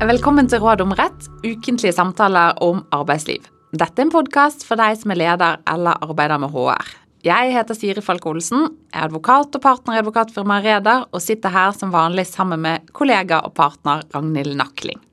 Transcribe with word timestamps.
Velkommen 0.00 0.46
til 0.48 0.62
Råd 0.64 0.80
om 0.80 0.94
rett, 0.96 1.26
ukentlige 1.44 1.92
samtaler 1.92 2.54
om 2.64 2.78
arbeidsliv. 2.96 3.44
Dette 3.76 4.00
er 4.00 4.06
en 4.06 4.12
podkast 4.14 4.64
for 4.64 4.80
deg 4.80 4.96
som 4.96 5.12
er 5.12 5.20
leder 5.20 5.60
eller 5.68 6.00
arbeider 6.00 6.40
med 6.40 6.54
HR. 6.54 6.88
Jeg 7.26 7.52
heter 7.52 7.76
Siri 7.76 8.00
Falk 8.00 8.24
Olsen, 8.30 8.64
er 8.96 9.10
advokat 9.10 9.58
og 9.58 9.62
partner 9.66 9.98
i 9.98 10.00
advokatfirmaet 10.00 10.64
Reder, 10.64 11.04
og 11.12 11.20
sitter 11.20 11.52
her 11.52 11.76
som 11.76 11.92
vanlig 11.92 12.24
sammen 12.30 12.64
med 12.64 12.88
kollega 12.96 13.42
og 13.44 13.52
partner 13.60 14.00
Ragnhild 14.16 14.56
Nakling. 14.56 15.04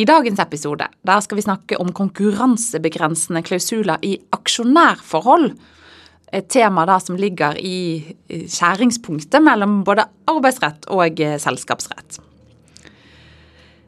I 0.00 0.08
dagens 0.08 0.40
episode 0.40 0.88
der 1.04 1.24
skal 1.28 1.42
vi 1.42 1.48
snakke 1.50 1.76
om 1.76 1.92
konkurransebegrensende 1.92 3.44
klausuler 3.44 4.00
i 4.00 4.16
aksjonærforhold. 4.32 5.50
Et 6.32 6.48
tema 6.48 6.88
da 6.88 6.96
som 7.04 7.20
ligger 7.20 7.60
i 7.60 8.16
skjæringspunktet 8.32 9.44
mellom 9.44 9.82
både 9.84 10.08
arbeidsrett 10.32 10.88
og 10.88 11.20
eh, 11.20 11.36
selskapsrett. 11.36 12.24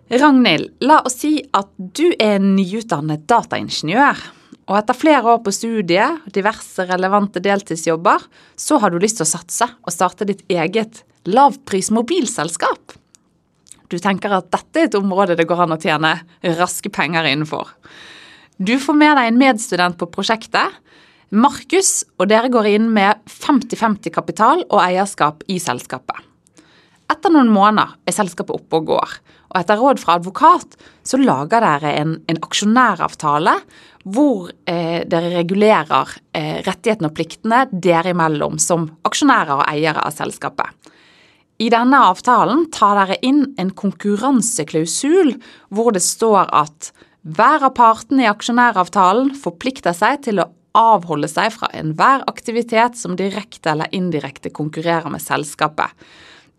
Ragnhild, 0.09 0.71
la 0.87 1.01
oss 1.03 1.17
si 1.19 1.41
at 1.57 1.73
du 1.77 2.13
er 2.23 2.39
nyutdannet 2.39 3.25
dataingeniør. 3.27 4.21
Og 4.67 4.77
etter 4.79 4.99
flere 4.99 5.33
år 5.33 5.41
på 5.43 5.55
studiet 5.55 6.21
og 6.27 6.35
diverse 6.35 6.87
relevante 6.87 7.43
deltidsjobber, 7.43 8.23
så 8.55 8.79
har 8.83 8.91
du 8.91 9.01
lyst 9.03 9.19
til 9.19 9.27
å 9.27 9.33
satse 9.33 9.67
og 9.67 9.95
starte 9.95 10.27
ditt 10.29 10.45
eget 10.51 11.03
lavpris 11.27 11.91
mobilselskap. 11.95 12.95
Du 13.91 13.99
tenker 14.03 14.35
at 14.35 14.51
dette 14.55 14.83
er 14.83 14.89
et 14.89 14.99
område 14.99 15.37
det 15.39 15.47
går 15.47 15.65
an 15.65 15.75
å 15.75 15.81
tjene 15.83 16.13
raske 16.59 16.91
penger 16.91 17.27
innenfor. 17.27 17.71
Du 18.59 18.77
får 18.83 18.99
med 18.99 19.15
deg 19.19 19.31
en 19.31 19.41
medstudent 19.43 19.99
på 19.99 20.11
prosjektet, 20.11 20.83
Markus, 21.35 22.05
og 22.23 22.29
dere 22.31 22.51
går 22.55 22.69
inn 22.77 22.87
med 22.95 23.19
50-50 23.27 24.15
kapital 24.15 24.63
og 24.69 24.79
eierskap 24.85 25.43
i 25.51 25.59
selskapet. 25.63 26.23
Etter 27.11 27.35
noen 27.35 27.51
måneder 27.51 27.99
er 28.07 28.15
selskapet 28.15 28.55
oppe 28.55 28.79
og 28.79 28.87
går, 28.91 29.17
og 29.57 29.63
etter 29.63 29.81
råd 29.81 30.01
fra 30.03 30.19
advokat 30.21 30.77
så 31.07 31.19
lager 31.21 31.65
dere 31.65 31.95
en, 31.97 32.17
en 32.29 32.41
aksjonæravtale 32.45 33.55
hvor 34.05 34.51
eh, 34.69 35.01
dere 35.09 35.33
regulerer 35.33 36.13
eh, 36.37 36.61
rettighetene 36.67 37.09
og 37.09 37.17
pliktene 37.17 37.63
dere 37.73 38.13
imellom 38.13 38.61
som 38.63 38.85
aksjonærer 39.09 39.57
og 39.57 39.65
eiere 39.71 40.05
av 40.05 40.13
selskapet. 40.15 40.93
I 41.57 41.71
denne 41.73 42.03
avtalen 42.11 42.67
tar 42.75 43.01
dere 43.01 43.17
inn 43.25 43.47
en 43.57 43.73
konkurranseklausul 43.73 45.33
hvor 45.73 45.97
det 45.97 46.05
står 46.05 46.53
at 46.53 46.93
hver 47.25 47.65
av 47.65 47.73
partene 47.79 48.27
i 48.27 48.31
aksjonæravtalen 48.31 49.33
forplikter 49.41 49.97
seg 49.97 50.21
til 50.29 50.45
å 50.45 50.51
avholde 50.77 51.31
seg 51.33 51.55
fra 51.55 51.73
enhver 51.75 52.27
aktivitet 52.29 53.01
som 53.01 53.17
direkte 53.17 53.73
eller 53.73 53.89
indirekte 53.97 54.53
konkurrerer 54.53 55.09
med 55.11 55.25
selskapet. 55.25 55.89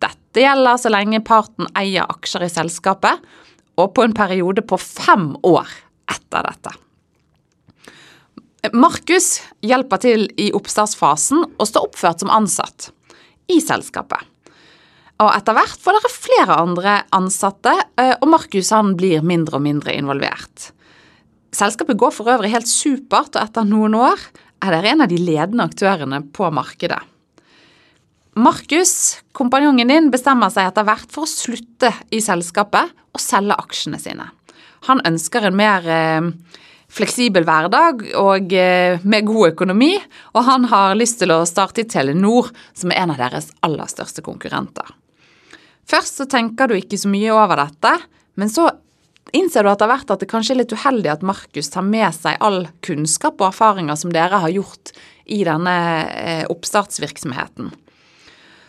Dette 0.04 0.44
gjelder 0.44 0.80
så 0.82 0.92
lenge 0.94 1.24
parten 1.26 1.70
eier 1.78 2.06
aksjer 2.10 2.46
i 2.46 2.52
selskapet, 2.52 3.24
og 3.78 3.94
på 3.94 4.06
en 4.06 4.16
periode 4.18 4.64
på 4.66 4.78
fem 4.82 5.32
år 5.46 5.70
etter 6.10 6.46
dette. 6.48 6.74
Markus 8.74 9.38
hjelper 9.64 10.02
til 10.02 10.26
i 10.42 10.50
oppstartsfasen 10.56 11.44
og 11.46 11.68
står 11.70 11.88
oppført 11.88 12.24
som 12.24 12.34
ansatt 12.34 12.90
i 13.54 13.60
selskapet. 13.64 14.20
Og 15.24 15.30
etter 15.34 15.56
hvert 15.58 15.82
får 15.82 15.98
dere 15.98 16.14
flere 16.14 16.58
andre 16.62 16.96
ansatte, 17.16 17.74
eh, 17.98 18.14
og 18.22 18.28
Markus 18.30 18.70
blir 18.98 19.24
mindre 19.26 19.58
og 19.58 19.64
mindre 19.66 19.96
involvert. 19.98 20.72
Selskapet 21.54 21.98
går 21.98 22.12
for 22.14 22.30
øvrig 22.30 22.52
helt 22.54 22.70
supert, 22.70 23.34
og 23.34 23.42
etter 23.42 23.66
noen 23.66 23.96
år 23.98 24.20
er 24.62 24.74
dere 24.76 24.92
en 24.92 25.02
av 25.06 25.10
de 25.10 25.18
ledende 25.18 25.66
aktørene 25.66 26.22
på 26.34 26.52
markedet. 26.54 27.02
Markus, 28.38 29.18
kompanjongen 29.34 29.90
din, 29.90 30.10
bestemmer 30.14 30.52
seg 30.54 30.70
etter 30.70 30.86
hvert 30.86 31.10
for 31.10 31.26
å 31.26 31.30
slutte 31.30 31.90
i 32.14 32.20
selskapet 32.22 32.92
og 33.16 33.22
selge 33.22 33.56
aksjene 33.58 33.98
sine. 33.98 34.28
Han 34.86 35.02
ønsker 35.10 35.48
en 35.48 35.58
mer 35.58 35.88
eh, 35.90 36.28
fleksibel 36.94 37.48
hverdag 37.48 38.04
og 38.22 38.54
eh, 38.54 39.02
med 39.02 39.26
god 39.26 39.56
økonomi, 39.56 39.96
og 40.38 40.46
han 40.46 40.68
har 40.70 40.94
lyst 41.00 41.18
til 41.24 41.34
å 41.34 41.40
starte 41.50 41.82
i 41.82 41.88
Telenor, 41.90 42.52
som 42.78 42.94
er 42.94 43.02
en 43.02 43.16
av 43.16 43.24
deres 43.24 43.50
aller 43.66 43.90
største 43.90 44.22
konkurrenter. 44.26 44.86
Først 45.90 46.22
så 46.22 46.30
tenker 46.30 46.70
du 46.70 46.78
ikke 46.78 47.00
så 47.02 47.10
mye 47.10 47.34
over 47.34 47.58
dette, 47.64 47.96
men 48.38 48.54
så 48.54 48.70
innser 49.34 49.66
du 49.66 49.72
etter 49.72 49.90
hvert 49.90 50.14
at 50.14 50.22
det 50.22 50.30
kanskje 50.30 50.54
er 50.54 50.62
litt 50.62 50.78
uheldig 50.78 51.10
at 51.16 51.26
Markus 51.26 51.74
tar 51.74 51.90
med 51.90 52.14
seg 52.14 52.38
all 52.38 52.68
kunnskap 52.86 53.42
og 53.42 53.50
erfaringer 53.50 53.98
som 53.98 54.14
dere 54.14 54.46
har 54.46 54.54
gjort 54.54 54.94
i 55.26 55.42
denne 55.48 55.78
eh, 56.14 56.46
oppstartsvirksomheten. 56.54 57.74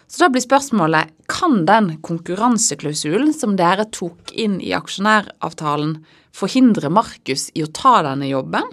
Så 0.08 0.24
da 0.24 0.30
blir 0.32 0.41
spørsmålet 0.41 1.12
kan 1.28 1.66
den 1.69 1.91
konkurranseklausulen 2.04 3.34
som 3.36 3.58
dere 3.60 3.84
tok 3.92 4.32
inn 4.32 4.56
i 4.64 4.72
aksjonæravtalen, 4.76 5.98
forhindre 6.32 6.88
Markus 6.92 7.48
i 7.52 7.64
å 7.66 7.72
ta 7.76 7.98
denne 8.06 8.30
jobben? 8.30 8.64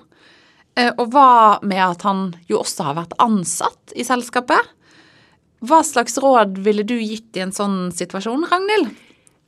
Eh, 0.80 0.92
og 0.96 1.12
hva 1.12 1.60
med 1.64 1.82
at 1.84 2.06
han 2.08 2.30
jo 2.48 2.62
også 2.62 2.88
har 2.88 3.00
vært 3.02 3.18
ansatt 3.24 3.96
i 3.96 4.08
selskapet? 4.08 4.72
Hva 5.66 5.82
slags 5.84 6.16
råd 6.22 6.60
ville 6.64 6.86
du 6.88 6.96
gitt 7.00 7.36
i 7.36 7.44
en 7.44 7.56
sånn 7.56 7.90
situasjon, 7.96 8.48
Ragnhild? 8.52 8.92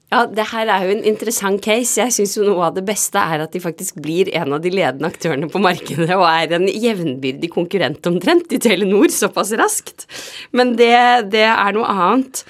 Ja, 0.07 0.21
det 0.31 0.45
her 0.53 0.69
er 0.71 0.85
jo 0.87 0.93
en 0.95 1.03
interessant 1.09 1.59
case. 1.63 1.97
Jeg 1.99 2.13
syns 2.15 2.37
jo 2.37 2.45
noe 2.47 2.69
av 2.69 2.77
det 2.77 2.85
beste 2.87 3.19
er 3.19 3.43
at 3.43 3.51
de 3.51 3.59
faktisk 3.59 3.97
blir 3.99 4.29
en 4.39 4.55
av 4.55 4.61
de 4.63 4.71
ledende 4.71 5.09
aktørene 5.11 5.49
på 5.51 5.59
markedet 5.59 6.13
og 6.15 6.23
er 6.29 6.55
en 6.55 6.67
jevnbyrdig 6.71 7.49
konkurrent 7.51 8.07
omtrent 8.07 8.55
i 8.55 8.61
Telenor 8.63 9.11
såpass 9.11 9.51
raskt. 9.59 10.07
Men 10.55 10.77
det, 10.79 10.95
det 11.33 11.43
er 11.49 11.75
noe 11.75 11.91
annet. 11.91 12.45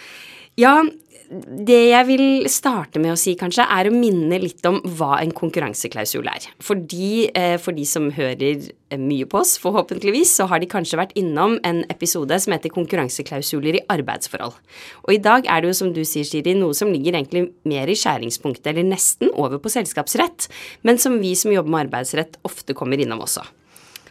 Ja, 0.62 0.84
det 1.28 1.80
jeg 1.90 2.08
vil 2.08 2.48
starte 2.52 3.02
med 3.04 3.12
å 3.12 3.20
si, 3.20 3.34
kanskje, 3.40 3.66
er 3.68 3.90
å 3.90 3.94
minne 3.96 4.38
litt 4.40 4.64
om 4.68 4.78
hva 4.98 5.18
en 5.20 5.34
konkurranseklausul 5.36 6.28
er. 6.32 6.46
Fordi, 6.64 7.30
eh, 7.36 7.58
for 7.60 7.76
de 7.76 7.84
som 7.86 8.10
hører 8.16 8.64
eh, 8.64 8.98
mye 8.98 9.28
på 9.28 9.42
oss, 9.42 9.58
forhåpentligvis, 9.60 10.32
så 10.40 10.48
har 10.48 10.60
de 10.60 10.70
kanskje 10.72 11.00
vært 11.00 11.16
innom 11.20 11.58
en 11.68 11.84
episode 11.92 12.38
som 12.40 12.56
heter 12.56 12.72
Konkurranseklausuler 12.72 13.80
i 13.80 13.84
arbeidsforhold. 13.92 14.56
Og 15.04 15.14
i 15.14 15.20
dag 15.20 15.48
er 15.48 15.62
det 15.62 15.74
jo, 15.74 15.80
som 15.82 15.92
du 15.94 16.04
sier, 16.08 16.28
Siri, 16.28 16.56
noe 16.56 16.76
som 16.78 16.94
ligger 16.94 17.20
egentlig 17.20 17.50
mer 17.68 17.92
i 17.92 17.98
skjæringspunktet, 17.98 18.72
eller 18.72 18.88
nesten 18.88 19.34
over 19.36 19.60
på 19.60 19.74
selskapsrett, 19.74 20.48
men 20.84 20.98
som 20.98 21.20
vi 21.20 21.36
som 21.36 21.52
jobber 21.52 21.74
med 21.74 21.88
arbeidsrett, 21.88 22.40
ofte 22.48 22.76
kommer 22.78 23.00
innom 23.00 23.26
også. 23.26 23.44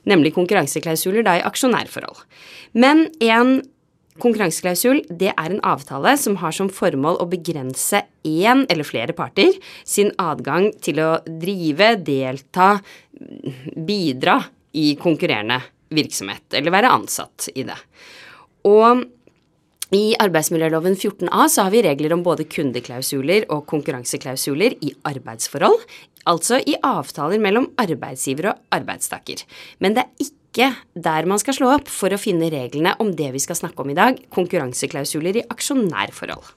Nemlig 0.06 0.36
konkurranseklausuler 0.36 1.24
da 1.26 1.38
i 1.38 1.46
aksjonærforhold. 1.48 2.20
Men 2.76 3.08
en 3.24 3.62
Konkurranseklausul 4.22 5.02
det 5.10 5.32
er 5.32 5.52
en 5.52 5.62
avtale 5.66 6.14
som 6.20 6.38
har 6.40 6.54
som 6.56 6.70
formål 6.72 7.20
å 7.22 7.28
begrense 7.30 8.02
én 8.26 8.64
eller 8.72 8.86
flere 8.88 9.16
parter 9.16 9.56
sin 9.84 10.12
adgang 10.22 10.70
til 10.82 11.02
å 11.04 11.10
drive, 11.26 11.94
delta, 12.04 12.76
bidra 13.76 14.38
i 14.76 14.94
konkurrerende 15.00 15.60
virksomhet, 15.94 16.48
eller 16.56 16.74
være 16.74 16.94
ansatt 16.96 17.50
i 17.54 17.64
det. 17.66 17.76
Og 18.66 19.04
i 19.94 20.16
arbeidsmiljøloven 20.18 20.96
14a 20.98 21.46
så 21.52 21.66
har 21.66 21.70
vi 21.70 21.84
regler 21.86 22.16
om 22.16 22.24
både 22.26 22.48
kundeklausuler 22.50 23.46
og 23.54 23.68
konkurranseklausuler 23.70 24.74
i 24.82 24.90
arbeidsforhold, 25.06 25.78
altså 26.26 26.58
i 26.58 26.74
avtaler 26.82 27.38
mellom 27.42 27.68
arbeidsgiver 27.78 28.50
og 28.50 28.64
arbeidstaker. 28.74 29.44
Men 29.78 29.94
det 29.94 30.02
er 30.02 30.26
ikke 30.26 30.34
ikke 30.56 30.72
der 30.96 31.28
man 31.28 31.40
skal 31.42 31.56
slå 31.58 31.72
opp 31.76 31.90
for 31.92 32.12
å 32.12 32.20
finne 32.20 32.48
reglene 32.52 32.94
om 33.02 33.12
det 33.16 33.28
vi 33.34 33.42
skal 33.42 33.58
snakke 33.58 33.84
om 33.84 33.92
i 33.92 33.98
dag, 33.98 34.16
konkurranseklausuler 34.32 35.42
i 35.42 35.44
aksjonærforhold. 35.52 36.54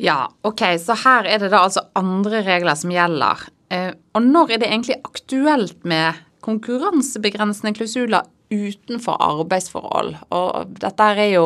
Ja, 0.00 0.28
ok, 0.46 0.62
så 0.80 0.94
her 1.02 1.26
er 1.26 1.42
det 1.42 1.50
da 1.52 1.64
altså 1.66 1.82
andre 1.98 2.40
regler 2.46 2.78
som 2.78 2.92
gjelder. 2.94 3.48
Eh, 3.74 3.90
og 4.14 4.24
når 4.24 4.54
er 4.54 4.62
det 4.62 4.70
egentlig 4.70 4.96
aktuelt 5.02 5.82
med 5.88 6.20
konkurransebegrensende 6.46 7.74
klausuler 7.76 8.28
utenfor 8.54 9.18
arbeidsforhold? 9.20 10.14
Og 10.32 10.78
dette 10.78 11.08
er 11.18 11.32
jo 11.34 11.44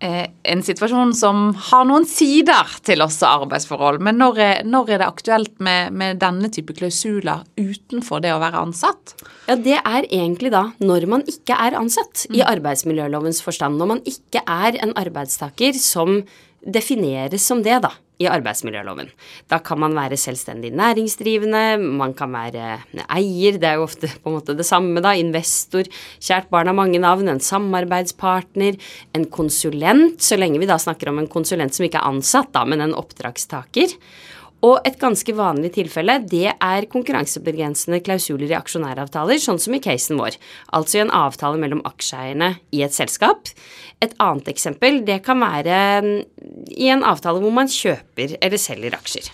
en 0.00 0.62
situasjon 0.64 1.14
som 1.16 1.44
har 1.70 1.84
noen 1.88 2.04
sider 2.08 2.72
til 2.84 3.00
oss 3.04 3.20
og 3.22 3.46
arbeidsforhold. 3.46 4.00
Men 4.04 4.18
når 4.20 4.40
er, 4.42 4.62
når 4.68 4.90
er 4.92 5.00
det 5.00 5.06
aktuelt 5.06 5.54
med, 5.64 5.94
med, 5.96 6.18
denne 6.20 6.50
type 6.52 6.74
klausuler 6.76 7.44
utenfor 7.56 8.20
det 8.24 8.34
å 8.34 8.40
være 8.42 8.64
ansatt? 8.66 9.14
Ja, 9.48 9.56
Det 9.56 9.78
er 9.80 10.08
egentlig 10.10 10.52
da 10.54 10.66
når 10.82 11.06
man 11.10 11.24
ikke 11.30 11.56
er 11.56 11.78
ansatt 11.78 12.26
mm. 12.28 12.36
i 12.36 12.42
arbeidsmiljølovens 12.44 13.40
forstand. 13.44 13.78
Når 13.80 13.92
man 13.94 14.02
ikke 14.08 14.44
er 14.44 14.80
en 14.82 14.92
arbeidstaker 14.98 15.78
som 15.78 16.24
defineres 16.64 17.46
som 17.46 17.62
det, 17.64 17.82
da 17.84 17.92
i 18.22 18.28
arbeidsmiljøloven. 18.30 19.08
Da 19.50 19.58
kan 19.64 19.80
man 19.82 19.94
være 19.96 20.18
selvstendig 20.20 20.70
næringsdrivende, 20.78 21.80
man 21.98 22.14
kan 22.14 22.30
være 22.34 22.76
eier, 23.16 23.58
det 23.58 23.68
er 23.68 23.80
jo 23.80 23.88
ofte 23.88 24.10
på 24.22 24.30
en 24.30 24.36
måte 24.36 24.54
det 24.56 24.66
samme, 24.68 25.02
da. 25.02 25.16
Investor, 25.18 25.88
kjært 26.22 26.50
barn 26.52 26.70
har 26.70 26.78
mange 26.78 27.00
navn, 27.02 27.28
en 27.30 27.42
samarbeidspartner, 27.42 28.78
en 29.16 29.26
konsulent, 29.34 30.22
så 30.22 30.38
lenge 30.38 30.62
vi 30.62 30.70
da 30.70 30.78
snakker 30.80 31.10
om 31.10 31.18
en 31.22 31.30
konsulent 31.30 31.74
som 31.74 31.88
ikke 31.88 32.00
er 32.02 32.12
ansatt, 32.12 32.52
da, 32.54 32.62
men 32.68 32.84
en 32.84 32.96
oppdragstaker. 32.98 33.98
Og 34.64 34.78
et 34.88 34.96
ganske 35.00 35.34
vanlig 35.36 35.74
tilfelle, 35.74 36.16
det 36.30 36.54
er 36.54 36.86
konkurransebegrensende 36.92 38.00
klausuler 38.04 38.48
i 38.48 38.56
aksjonæravtaler, 38.56 39.40
sånn 39.42 39.60
som 39.60 39.76
i 39.76 39.82
casen 39.84 40.20
vår. 40.20 40.38
Altså 40.76 40.98
i 40.98 41.02
en 41.04 41.12
avtale 41.14 41.60
mellom 41.60 41.82
aksjeeierne 41.88 42.54
i 42.72 42.84
et 42.86 42.96
selskap. 42.96 43.50
Et 44.04 44.14
annet 44.22 44.48
eksempel, 44.54 45.02
det 45.04 45.20
kan 45.26 45.42
være 45.42 45.78
mm, 46.04 46.12
i 46.78 46.88
en 46.94 47.04
avtale 47.04 47.42
hvor 47.44 47.52
man 47.54 47.70
kjøper 47.70 48.38
eller 48.40 48.60
selger 48.62 48.96
aksjer. 48.96 49.28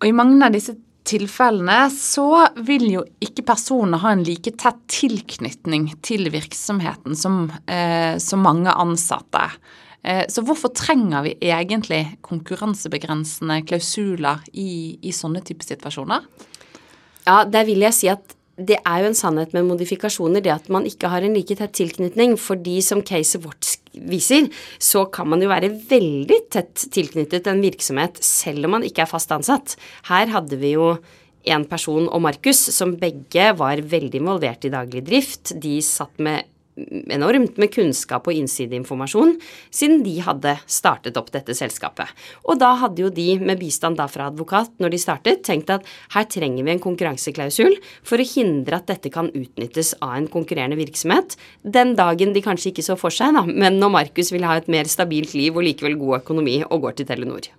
Og 0.00 0.08
i 0.08 0.16
mange 0.16 0.40
av 0.42 0.56
disse 0.56 0.74
tilfellene 1.10 1.84
så 1.92 2.46
vil 2.66 2.86
jo 2.92 3.04
ikke 3.22 3.44
personene 3.48 4.00
ha 4.02 4.14
en 4.14 4.24
like 4.26 4.52
tett 4.60 4.80
tilknytning 4.90 5.90
til 6.06 6.30
virksomheten 6.32 7.16
som, 7.18 7.44
eh, 7.66 8.16
som 8.18 8.42
mange 8.44 8.72
ansatte. 8.72 9.46
Eh, 10.02 10.24
så 10.32 10.44
hvorfor 10.46 10.72
trenger 10.76 11.26
vi 11.26 11.36
egentlig 11.50 12.02
konkurransebegrensende 12.26 13.60
klausuler 13.68 14.44
i, 14.52 14.98
i 15.02 15.12
sånne 15.14 15.42
type 15.44 15.66
situasjoner? 15.66 16.26
Ja, 17.26 17.42
der 17.44 17.66
vil 17.68 17.84
jeg 17.84 17.96
si 17.96 18.08
at 18.12 18.36
det 18.60 18.76
er 18.84 19.00
jo 19.00 19.08
en 19.08 19.16
sannhet 19.16 19.54
med 19.56 19.64
modifikasjoner, 19.70 20.42
det 20.44 20.52
at 20.52 20.66
man 20.72 20.84
ikke 20.88 21.08
har 21.08 21.24
en 21.24 21.32
like 21.36 21.54
tett 21.56 21.72
tilknytning. 21.78 22.34
Fordi 22.40 22.76
som 22.84 23.00
caset 23.06 23.40
vårt 23.44 23.76
viser, 24.10 24.50
så 24.76 25.06
kan 25.12 25.30
man 25.32 25.40
jo 25.40 25.48
være 25.50 25.72
veldig 25.90 26.40
tett 26.52 26.84
tilknyttet 26.92 27.48
en 27.48 27.62
virksomhet 27.64 28.20
selv 28.24 28.68
om 28.68 28.76
man 28.76 28.86
ikke 28.86 29.06
er 29.06 29.10
fast 29.10 29.32
ansatt. 29.32 29.78
Her 30.10 30.28
hadde 30.34 30.60
vi 30.60 30.74
jo 30.74 30.92
en 31.48 31.64
person 31.64 32.04
og 32.12 32.20
Markus 32.20 32.60
som 32.74 32.92
begge 33.00 33.46
var 33.56 33.80
veldig 33.80 34.20
involvert 34.20 34.66
i 34.68 34.72
daglig 34.72 35.06
drift. 35.08 35.54
De 35.56 35.78
satt 35.84 36.20
med 36.20 36.49
enormt 36.76 37.58
med 37.60 37.72
kunnskap 37.74 38.28
og 38.28 38.36
innsideinformasjon 38.36 39.34
siden 39.74 40.04
de 40.04 40.16
hadde 40.24 40.54
startet 40.70 41.18
opp 41.20 41.30
dette 41.34 41.54
selskapet. 41.56 42.08
Og 42.46 42.60
da 42.60 42.72
hadde 42.82 43.04
jo 43.04 43.10
de, 43.14 43.28
med 43.40 43.60
bistand 43.60 43.98
da 44.00 44.06
fra 44.10 44.30
advokat 44.30 44.72
når 44.82 44.94
de 44.94 45.02
startet, 45.02 45.42
tenkt 45.46 45.72
at 45.74 45.86
her 46.14 46.28
trenger 46.30 46.66
vi 46.66 46.74
en 46.74 46.82
konkurranseklausul 46.82 47.76
for 48.06 48.20
å 48.20 48.28
hindre 48.34 48.80
at 48.80 48.88
dette 48.90 49.12
kan 49.12 49.30
utnyttes 49.34 49.94
av 50.00 50.16
en 50.16 50.30
konkurrerende 50.30 50.78
virksomhet 50.80 51.36
den 51.62 51.96
dagen 51.98 52.34
de 52.34 52.44
kanskje 52.44 52.72
ikke 52.72 52.86
så 52.86 52.98
for 53.00 53.14
seg, 53.14 53.34
da, 53.36 53.44
men 53.46 53.80
når 53.80 53.96
Markus 54.00 54.32
vil 54.34 54.46
ha 54.48 54.58
et 54.60 54.70
mer 54.72 54.90
stabilt 54.90 55.34
liv 55.36 55.56
og 55.56 55.66
likevel 55.66 55.98
god 56.00 56.22
økonomi 56.22 56.60
og 56.66 56.86
går 56.86 57.00
til 57.00 57.10
Telenor. 57.10 57.50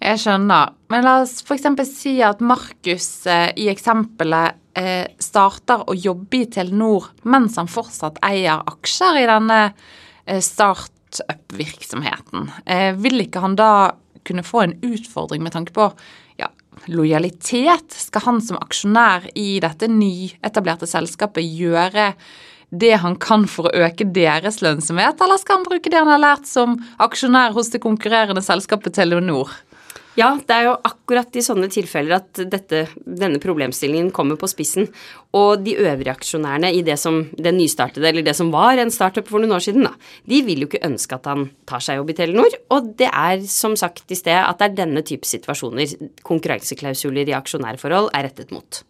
Jeg 0.00 0.16
skjønner. 0.22 0.70
Men 0.88 1.04
la 1.04 1.18
oss 1.20 1.42
f.eks. 1.44 1.66
si 1.92 2.22
at 2.24 2.40
Markus 2.40 3.26
eh, 3.28 3.52
i 3.60 3.68
eksempelet 3.72 4.56
eh, 4.78 5.06
starter 5.20 5.82
å 5.84 5.94
jobbe 5.94 6.36
i 6.40 6.46
Telenor 6.52 7.04
mens 7.28 7.56
han 7.60 7.68
fortsatt 7.70 8.18
eier 8.24 8.62
aksjer 8.70 9.16
i 9.20 9.26
denne 9.28 9.60
eh, 9.68 10.40
startup-virksomheten. 10.44 12.50
Eh, 12.64 12.94
vil 12.96 13.20
ikke 13.26 13.40
han 13.44 13.56
da 13.60 13.92
kunne 14.26 14.42
få 14.44 14.60
en 14.64 14.78
utfordring 14.84 15.42
med 15.44 15.52
tanke 15.56 15.72
på 15.76 15.92
ja, 16.40 16.48
lojalitet? 16.88 17.92
Skal 17.92 18.22
han 18.24 18.40
som 18.44 18.58
aksjonær 18.60 19.20
i 19.36 19.60
dette 19.62 19.88
nyetablerte 19.90 20.86
selskapet 20.88 21.44
gjøre 21.44 22.14
det 22.70 22.94
han 23.02 23.16
kan 23.18 23.46
for 23.50 23.66
å 23.66 23.74
øke 23.82 24.04
deres 24.14 24.62
lønnsomhet, 24.62 25.20
eller 25.20 25.36
skal 25.42 25.56
han 25.58 25.66
bruke 25.66 25.90
det 25.90 25.98
han 25.98 26.12
har 26.12 26.22
lært 26.22 26.46
som 26.46 26.78
aksjonær 27.02 27.50
hos 27.56 27.70
det 27.72 27.80
konkurrerende 27.82 28.42
selskapet 28.46 28.94
Telenor? 28.94 29.50
Ja, 30.18 30.32
det 30.34 30.54
er 30.54 30.64
jo 30.66 30.72
akkurat 30.88 31.36
i 31.38 31.42
sånne 31.44 31.68
tilfeller 31.70 32.16
at 32.16 32.40
dette, 32.50 32.82
denne 32.98 33.38
problemstillingen 33.42 34.08
kommer 34.14 34.38
på 34.40 34.48
spissen. 34.50 34.88
Og 35.38 35.62
de 35.62 35.76
øvrige 35.78 36.10
aksjonærene 36.16 36.72
i 36.74 36.82
det 36.86 36.96
som 36.98 37.22
den 37.38 37.60
nystartede, 37.60 38.08
eller 38.10 38.26
det 38.26 38.34
som 38.34 38.50
var 38.50 38.80
en 38.80 38.90
startup 38.90 39.28
for 39.30 39.38
noen 39.38 39.54
år 39.54 39.62
siden, 39.62 39.86
da, 39.86 39.94
de 40.26 40.40
vil 40.46 40.64
jo 40.64 40.70
ikke 40.70 40.82
ønske 40.88 41.14
at 41.14 41.28
han 41.30 41.46
tar 41.70 41.84
seg 41.84 42.00
jobb 42.00 42.10
i 42.10 42.16
Telenor. 42.18 42.56
Og 42.74 42.92
det 42.98 43.10
er 43.10 43.44
som 43.46 43.76
sagt 43.78 44.10
i 44.10 44.18
sted 44.18 44.34
at 44.40 44.58
det 44.58 44.72
er 44.72 44.78
denne 44.82 45.04
type 45.06 45.28
situasjoner 45.28 45.94
konkurranseklausuler 46.26 47.30
i 47.30 47.36
aksjonærforhold 47.38 48.10
er 48.16 48.26
rettet 48.26 48.50
mot. 48.54 48.82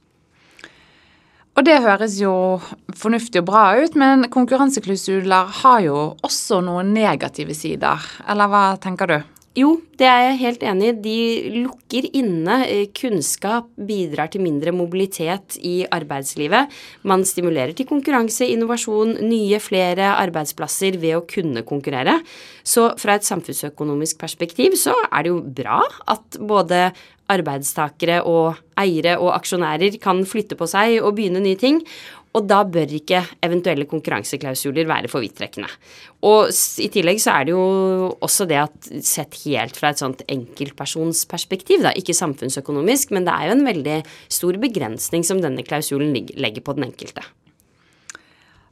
Og 1.59 1.67
det 1.67 1.83
høres 1.85 2.15
jo 2.17 2.33
fornuftig 2.97 3.43
og 3.43 3.51
bra 3.51 3.65
ut, 3.77 3.99
men 3.99 4.25
konkurranseklausuler 4.33 5.53
har 5.61 5.85
jo 5.85 5.99
også 6.25 6.63
noen 6.65 6.95
negative 6.97 7.53
sider, 7.59 8.09
eller 8.31 8.49
hva 8.49 8.65
tenker 8.81 9.11
du? 9.11 9.19
Jo, 9.59 9.73
det 9.99 10.07
er 10.07 10.21
jeg 10.29 10.37
helt 10.45 10.61
enig 10.63 10.87
i. 10.87 10.99
De 11.03 11.55
lukker 11.65 12.07
inne 12.15 12.61
eh, 12.69 12.85
kunnskap, 12.95 13.67
bidrar 13.75 14.31
til 14.31 14.45
mindre 14.45 14.71
mobilitet 14.71 15.57
i 15.67 15.81
arbeidslivet. 15.91 16.71
Man 17.03 17.27
stimulerer 17.27 17.75
til 17.75 17.89
konkurranse, 17.91 18.47
innovasjon, 18.47 19.17
nye, 19.27 19.59
flere 19.59 20.13
arbeidsplasser 20.21 21.01
ved 21.03 21.19
å 21.19 21.25
kunne 21.27 21.65
konkurrere. 21.67 22.21
Så 22.63 22.93
fra 23.03 23.19
et 23.19 23.27
samfunnsøkonomisk 23.27 24.23
perspektiv 24.23 24.79
så 24.79 24.95
er 25.09 25.27
det 25.27 25.35
jo 25.35 25.43
bra 25.43 25.83
at 26.15 26.39
både 26.39 26.93
arbeidstakere 27.31 28.21
og 28.27 28.59
eiere 28.81 29.17
og 29.21 29.33
aksjonærer 29.35 29.99
kan 30.03 30.23
flytte 30.27 30.59
på 30.59 30.67
seg 30.71 31.01
og 31.01 31.17
begynne 31.19 31.43
nye 31.43 31.59
ting. 31.59 31.83
Og 32.31 32.47
da 32.47 32.61
bør 32.63 32.93
ikke 32.95 33.25
eventuelle 33.43 33.89
konkurranseklausuler 33.91 34.87
være 34.87 35.09
for 35.11 35.25
vidtrekkende. 35.25 35.67
Og 36.27 36.53
i 36.79 36.87
tillegg 36.93 37.19
så 37.23 37.35
er 37.35 37.49
det 37.49 37.57
jo 37.57 37.65
også 38.23 38.47
det 38.51 38.61
at 38.61 38.91
sett 39.07 39.35
helt 39.49 39.79
fra 39.79 39.91
et 39.91 40.03
sånt 40.03 40.23
enkeltpersonsperspektiv, 40.31 41.83
da, 41.89 41.95
ikke 41.99 42.15
samfunnsøkonomisk, 42.15 43.11
men 43.17 43.27
det 43.27 43.35
er 43.35 43.51
jo 43.51 43.57
en 43.57 43.67
veldig 43.67 43.99
stor 44.31 44.61
begrensning 44.63 45.27
som 45.27 45.43
denne 45.43 45.67
klausulen 45.67 46.15
legger 46.15 46.63
på 46.63 46.77
den 46.79 46.87
enkelte. 46.93 47.27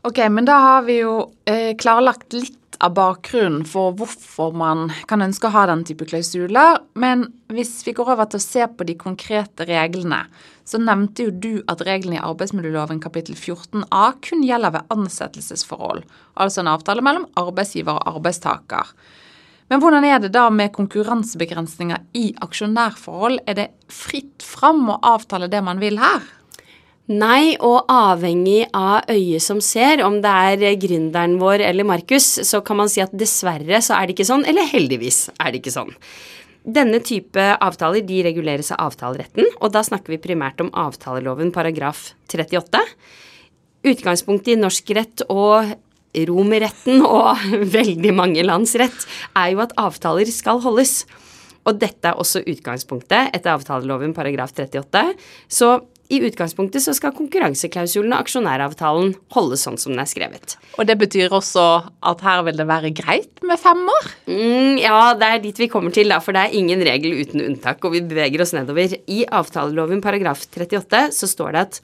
Ok, 0.06 0.22
men 0.30 0.46
da 0.46 0.60
har 0.62 0.86
vi 0.86 1.00
jo 1.00 1.16
eh, 1.50 1.74
klarlagt 1.80 2.38
litt 2.38 2.57
av 2.84 2.94
bakgrunnen 2.94 3.64
for 3.66 3.94
hvorfor 3.98 4.54
man 4.56 4.88
kan 5.10 5.22
ønske 5.24 5.48
å 5.48 5.54
ha 5.54 5.64
den 5.70 5.82
type 5.88 6.06
klausuler. 6.08 6.78
Men 6.94 7.26
hvis 7.52 7.72
vi 7.86 7.94
går 7.96 8.12
over 8.14 8.30
til 8.30 8.40
å 8.40 8.44
se 8.44 8.66
på 8.70 8.86
de 8.86 8.94
konkrete 8.98 9.66
reglene, 9.68 10.24
så 10.68 10.80
nevnte 10.82 11.26
jo 11.26 11.32
du 11.32 11.52
at 11.70 11.82
reglene 11.88 12.18
i 12.18 12.24
arbeidsmiljøloven 12.24 13.00
kapittel 13.02 13.38
14a 13.38 14.04
kun 14.24 14.44
gjelder 14.46 14.76
ved 14.76 14.94
ansettelsesforhold, 14.94 16.04
altså 16.36 16.62
en 16.62 16.74
avtale 16.74 17.04
mellom 17.04 17.26
arbeidsgiver 17.40 17.98
og 17.98 18.18
arbeidstaker. 18.18 18.92
Men 19.68 19.82
hvordan 19.82 20.06
er 20.08 20.20
det 20.22 20.32
da 20.32 20.46
med 20.52 20.72
konkurransebegrensninger 20.76 22.06
i 22.16 22.30
aksjonærforhold? 22.44 23.42
Er 23.44 23.58
det 23.58 23.68
fritt 23.92 24.44
fram 24.44 24.86
å 24.88 25.00
avtale 25.04 25.50
det 25.52 25.60
man 25.64 25.80
vil 25.82 26.00
her? 26.00 26.24
Nei, 27.08 27.54
og 27.64 27.86
avhengig 27.88 28.66
av 28.76 29.06
øyet 29.08 29.40
som 29.40 29.62
ser, 29.64 30.02
om 30.04 30.18
det 30.20 30.28
er 30.28 30.76
gründeren 30.76 31.38
vår 31.40 31.62
eller 31.64 31.86
Markus, 31.88 32.26
så 32.44 32.60
kan 32.60 32.76
man 32.82 32.90
si 32.92 33.00
at 33.00 33.14
dessverre 33.16 33.80
så 33.80 33.96
er 33.96 34.06
det 34.08 34.18
ikke 34.18 34.26
sånn, 34.28 34.44
eller 34.44 34.68
heldigvis 34.68 35.30
er 35.38 35.54
det 35.54 35.62
ikke 35.62 35.72
sånn. 35.72 35.94
Denne 36.68 37.00
type 37.00 37.40
avtaler 37.64 38.04
de 38.04 38.20
reguleres 38.26 38.68
av 38.76 38.90
avtaleretten, 38.90 39.48
og 39.56 39.72
da 39.72 39.80
snakker 39.88 40.12
vi 40.12 40.20
primært 40.20 40.60
om 40.60 40.68
avtaleloven 40.76 41.48
paragraf 41.54 42.10
38. 42.28 42.84
Utgangspunktet 43.88 44.58
i 44.58 44.60
norsk 44.60 44.92
rett 45.00 45.24
og 45.32 45.72
romerretten 46.28 47.00
og 47.06 47.40
veldig 47.78 48.12
mange 48.20 48.44
lands 48.44 48.76
rett 48.76 49.08
er 49.32 49.54
jo 49.54 49.64
at 49.64 49.72
avtaler 49.80 50.28
skal 50.28 50.60
holdes. 50.60 51.06
Og 51.64 51.80
dette 51.80 52.12
er 52.12 52.20
også 52.20 52.44
utgangspunktet 52.44 53.32
etter 53.32 53.54
avtaleloven 53.54 54.12
paragraf 54.16 54.52
38. 54.52 55.08
Så 55.48 55.78
i 56.08 56.20
utgangspunktet 56.24 56.82
så 56.82 56.94
skal 56.96 57.12
konkurranseklausulen 57.16 58.14
og 58.14 58.22
aksjonæravtalen 58.22 59.12
holdes 59.34 59.66
sånn 59.66 59.76
som 59.80 59.92
den 59.92 60.02
er 60.02 60.08
skrevet. 60.08 60.56
Og 60.80 60.88
det 60.88 60.96
betyr 61.00 61.34
også 61.36 61.64
at 62.08 62.24
her 62.24 62.44
vil 62.46 62.56
det 62.56 62.68
være 62.68 62.92
greit 62.96 63.44
med 63.44 63.60
fem 63.60 63.82
år? 63.92 64.08
Mm, 64.30 64.80
ja, 64.80 65.12
det 65.18 65.28
er 65.28 65.44
dit 65.44 65.60
vi 65.60 65.68
kommer 65.72 65.94
til, 65.94 66.08
da, 66.12 66.20
for 66.24 66.36
det 66.36 66.46
er 66.46 66.56
ingen 66.56 66.82
regel 66.86 67.20
uten 67.20 67.44
unntak, 67.44 67.84
og 67.84 67.96
vi 67.96 68.04
beveger 68.08 68.44
oss 68.44 68.56
nedover. 68.56 68.96
I 69.04 69.22
avtaleloven 69.28 70.02
paragraf 70.04 70.46
38 70.48 71.08
så 71.18 71.28
står 71.28 71.54
det 71.54 71.64
at 71.66 71.80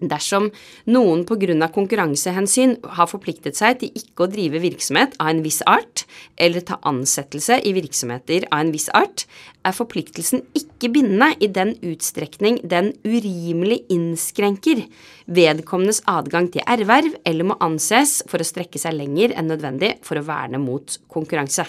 dersom 0.00 0.50
noen 0.86 1.24
pga. 1.26 1.68
konkurransehensyn 1.74 2.76
har 2.96 3.08
forpliktet 3.10 3.56
seg 3.56 3.80
til 3.80 3.90
ikke 3.94 4.26
å 4.26 4.30
drive 4.30 4.60
virksomhet 4.62 5.16
av 5.18 5.32
en 5.32 5.42
viss 5.42 5.62
art, 5.66 6.04
eller 6.36 6.60
ta 6.60 6.78
ansettelse 6.82 7.60
i 7.64 7.72
virksomheter 7.76 8.46
av 8.50 8.60
en 8.60 8.72
viss 8.72 8.88
art, 8.94 9.26
er 9.64 9.74
forpliktelsen 9.74 10.44
ikke 10.56 10.90
bindende 10.94 11.32
i 11.40 11.48
den 11.48 11.74
utstrekning 11.82 12.60
den 12.62 12.92
urimelig 13.04 13.82
innskrenker 13.92 14.84
vedkommendes 15.26 16.02
adgang 16.06 16.48
til 16.52 16.64
erverv 16.66 17.18
eller 17.26 17.50
må 17.50 17.58
anses 17.60 18.22
for 18.30 18.40
å 18.40 18.46
strekke 18.46 18.80
seg 18.80 18.96
lenger 18.96 19.34
enn 19.36 19.50
nødvendig 19.50 19.98
for 20.06 20.20
å 20.20 20.26
verne 20.26 20.62
mot 20.62 20.98
konkurranse. 21.10 21.66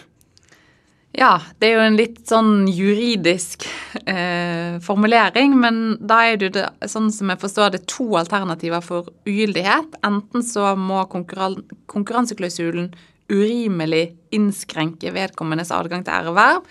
Ja, 1.18 1.40
det 1.58 1.72
er 1.72 1.74
jo 1.74 1.86
en 1.88 1.98
litt 1.98 2.20
sånn 2.30 2.68
juridisk 2.70 3.66
eh, 4.06 4.78
formulering, 4.86 5.56
men 5.58 5.80
da 6.06 6.20
er 6.30 6.38
det, 6.38 6.66
sånn 6.86 7.10
som 7.14 7.32
jeg 7.34 7.42
forstår 7.42 7.74
det, 7.74 7.82
to 7.90 8.06
alternativer 8.20 8.84
for 8.86 9.10
ugyldighet. 9.26 9.98
Enten 10.06 10.46
så 10.46 10.76
må 10.78 11.02
konkurran 11.10 11.64
konkurranseklausulen 11.90 12.92
urimelig 13.30 14.04
innskrenke 14.34 15.12
vedkommendes 15.14 15.74
adgang 15.74 16.06
til 16.06 16.14
erverv, 16.14 16.62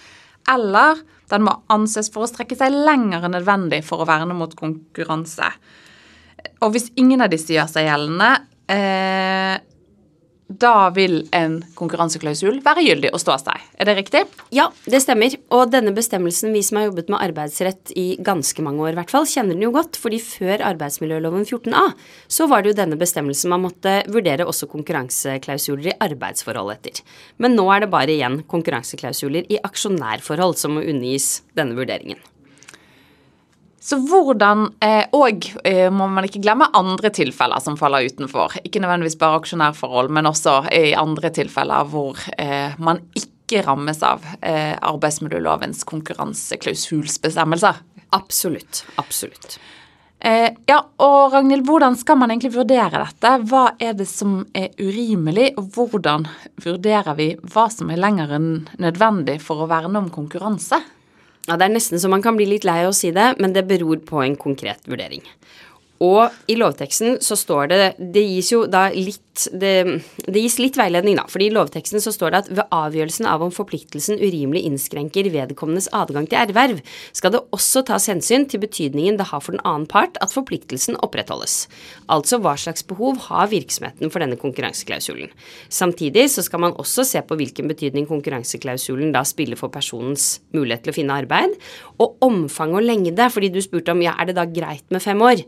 eller 0.50 1.02
den 1.30 1.44
må 1.44 1.56
anses 1.74 2.08
for 2.14 2.24
å 2.24 2.30
strekke 2.30 2.56
seg 2.58 2.74
lenger 2.74 3.26
enn 3.26 3.34
nødvendig 3.36 3.82
for 3.86 4.02
å 4.02 4.08
verne 4.08 4.38
mot 4.38 4.54
konkurranse. 4.58 5.50
Og 6.62 6.72
hvis 6.74 6.88
ingen 6.98 7.22
av 7.22 7.34
disse 7.34 7.52
gjør 7.52 7.68
seg 7.70 7.90
gjeldende, 7.90 8.30
eh, 8.70 9.58
da 10.48 10.88
vil 10.96 11.26
en 11.36 11.58
konkurranseklausul 11.76 12.62
være 12.64 12.84
gyldig 12.86 13.10
og 13.12 13.20
stå 13.20 13.34
seg. 13.42 13.64
Er 13.76 13.88
det 13.88 13.94
riktig? 13.98 14.22
Ja, 14.54 14.70
det 14.88 15.02
stemmer. 15.04 15.34
Og 15.52 15.68
denne 15.72 15.92
bestemmelsen, 15.96 16.54
vi 16.56 16.62
som 16.64 16.80
har 16.80 16.86
jobbet 16.88 17.10
med 17.12 17.20
arbeidsrett 17.20 17.92
i 18.00 18.06
ganske 18.24 18.64
mange 18.64 18.80
år 18.86 18.94
i 18.94 18.98
hvert 18.98 19.12
fall, 19.12 19.28
kjenner 19.28 19.52
den 19.52 19.66
jo 19.66 19.74
godt. 19.76 20.00
fordi 20.00 20.20
før 20.22 20.64
arbeidsmiljøloven 20.70 21.44
14a 21.44 21.84
så 22.28 22.48
var 22.48 22.62
det 22.62 22.72
jo 22.72 22.78
denne 22.80 22.96
bestemmelsen 23.00 23.52
man 23.52 23.66
måtte 23.66 24.00
vurdere 24.08 24.46
også 24.48 24.70
konkurranseklausuler 24.72 25.92
i 25.92 25.98
arbeidsforhold 26.08 26.72
etter. 26.78 27.04
Men 27.36 27.56
nå 27.58 27.68
er 27.74 27.84
det 27.84 27.92
bare 27.92 28.16
igjen 28.16 28.42
konkurranseklausuler 28.48 29.48
i 29.52 29.60
aksjonærforhold 29.60 30.56
som 30.56 30.78
må 30.78 30.86
undergis 30.86 31.42
denne 31.58 31.76
vurderingen. 31.76 32.20
Så 33.88 33.96
hvordan 34.04 34.66
eh, 34.84 35.06
Og 35.16 35.46
eh, 35.64 35.88
må 35.92 36.08
man 36.12 36.26
ikke 36.28 36.42
glemme 36.44 36.68
andre 36.76 37.08
tilfeller 37.14 37.62
som 37.64 37.78
faller 37.80 38.04
utenfor. 38.04 38.58
Ikke 38.66 38.82
nødvendigvis 38.84 39.16
bare 39.20 39.38
aksjonærforhold, 39.40 40.10
men 40.12 40.28
også 40.28 40.60
i 40.76 40.92
andre 40.98 41.30
tilfeller 41.32 41.88
hvor 41.88 42.20
eh, 42.36 42.76
man 42.84 43.00
ikke 43.16 43.62
rammes 43.64 44.02
av 44.04 44.26
eh, 44.44 44.76
arbeidsmiljølovens 44.76 45.86
konkurranseklausulsbestemmelser. 45.88 47.80
Absolutt. 48.18 48.84
Absolutt. 49.00 49.56
Eh, 50.20 50.50
ja, 50.66 50.82
og 50.98 51.32
Ragnhild, 51.32 51.64
hvordan 51.64 51.96
skal 51.96 52.18
man 52.20 52.32
egentlig 52.34 52.52
vurdere 52.58 53.04
dette? 53.06 53.34
Hva 53.48 53.70
er 53.80 53.96
det 53.96 54.08
som 54.10 54.42
er 54.52 54.68
urimelig, 54.82 55.52
og 55.56 55.72
hvordan 55.76 56.26
vurderer 56.64 57.16
vi 57.16 57.30
hva 57.54 57.68
som 57.72 57.88
er 57.94 58.02
lenger 58.04 58.36
enn 58.36 58.52
nødvendig 58.82 59.38
for 59.44 59.64
å 59.64 59.70
verne 59.70 60.02
om 60.02 60.12
konkurranse? 60.12 60.82
Ja, 61.48 61.56
Det 61.56 61.64
er 61.64 61.72
nesten 61.72 62.00
så 62.00 62.10
man 62.12 62.22
kan 62.22 62.36
bli 62.36 62.46
litt 62.46 62.66
lei 62.68 62.82
av 62.84 62.92
å 62.92 62.96
si 62.96 63.10
det, 63.14 63.34
men 63.40 63.54
det 63.56 63.64
beror 63.68 63.96
på 64.04 64.20
en 64.24 64.36
konkret 64.36 64.84
vurdering. 64.88 65.24
Og 66.04 66.30
i 66.46 66.54
lovteksten 66.54 67.18
så 67.24 67.34
står 67.34 67.70
det 67.72 67.78
Det 67.98 68.22
gis 68.22 68.52
jo 68.52 68.66
da 68.70 68.88
litt 68.94 69.22
det, 69.52 70.02
det, 70.26 70.40
gis 70.40 70.58
litt 70.60 70.76
veiledning, 70.78 71.18
da. 71.20 71.26
fordi 71.30 71.48
i 71.48 71.54
lovteksten 71.54 72.02
så 72.02 72.12
står 72.14 72.32
det 72.32 72.40
at 72.42 72.50
ved 72.50 72.74
avgjørelsen 72.74 73.28
av 73.30 73.44
om 73.44 73.52
forpliktelsen 73.54 74.18
urimelig 74.18 74.64
innskrenker 74.68 75.28
vedkommendes 75.32 75.90
adgang 75.96 76.26
til 76.28 76.40
erverv, 76.40 76.82
skal 77.16 77.34
det 77.34 77.42
også 77.54 77.84
tas 77.88 78.08
hensyn 78.10 78.48
til 78.50 78.62
betydningen 78.64 79.18
det 79.20 79.28
har 79.30 79.42
for 79.44 79.56
den 79.56 79.64
annen 79.64 79.86
part 79.90 80.18
at 80.24 80.34
forpliktelsen 80.34 80.98
opprettholdes. 81.04 81.66
Altså 82.10 82.40
hva 82.42 82.56
slags 82.58 82.86
behov 82.88 83.20
har 83.28 83.50
virksomheten 83.52 84.12
for 84.12 84.24
denne 84.24 84.38
konkurranseklausulen. 84.40 85.30
Samtidig 85.70 86.28
så 86.34 86.44
skal 86.46 86.64
man 86.66 86.76
også 86.80 87.06
se 87.06 87.22
på 87.22 87.38
hvilken 87.38 87.70
betydning 87.70 88.08
konkurranseklausulen 88.10 89.12
da 89.14 89.24
spiller 89.28 89.60
for 89.60 89.72
personens 89.74 90.38
mulighet 90.56 90.86
til 90.86 90.94
å 90.94 90.98
finne 90.98 91.20
arbeid, 91.22 91.54
og 92.02 92.18
omfang 92.24 92.76
og 92.78 92.86
lengde, 92.86 93.30
fordi 93.32 93.52
du 93.52 93.60
spurte 93.64 93.94
om 93.94 94.02
ja, 94.02 94.14
er 94.18 94.30
det 94.30 94.38
da 94.38 94.46
greit 94.48 94.86
med 94.94 95.04
fem 95.04 95.20
år? 95.24 95.44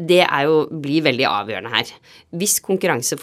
det 0.00 0.22
er 0.24 0.46
jo, 0.48 0.64
blir 0.82 1.04
veldig 1.04 1.26
avgjørende 1.28 1.72
her. 1.74 1.90
Hvis 2.40 2.58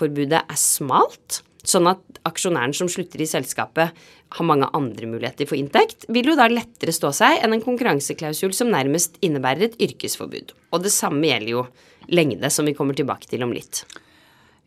konkurranseforbudet 0.07 0.45
er 0.47 0.57
smalt, 0.57 1.43
sånn 1.67 1.87
at 1.87 1.99
aksjonæren 2.27 2.73
som 2.73 2.87
slutter 2.87 3.21
i 3.21 3.27
selskapet 3.27 3.91
har 4.29 4.45
mange 4.45 4.67
andre 4.73 5.07
muligheter 5.07 5.47
for 5.47 5.57
inntekt, 5.57 6.05
vil 6.09 6.31
jo 6.31 6.35
da 6.35 6.47
lettere 6.47 6.91
stå 6.91 7.11
seg 7.13 7.41
enn 7.43 7.53
en 7.53 7.63
konkurranseklausul 7.63 8.53
som 8.53 8.71
nærmest 8.71 9.17
innebærer 9.21 9.67
et 9.67 9.79
yrkesforbud. 9.79 10.53
Og 10.71 10.83
det 10.83 10.91
samme 10.91 11.25
gjelder 11.27 11.51
jo 11.51 11.65
lengde, 12.07 12.49
som 12.49 12.65
vi 12.65 12.75
kommer 12.75 12.95
tilbake 12.95 13.27
til 13.27 13.43
om 13.43 13.53
litt. 13.53 13.85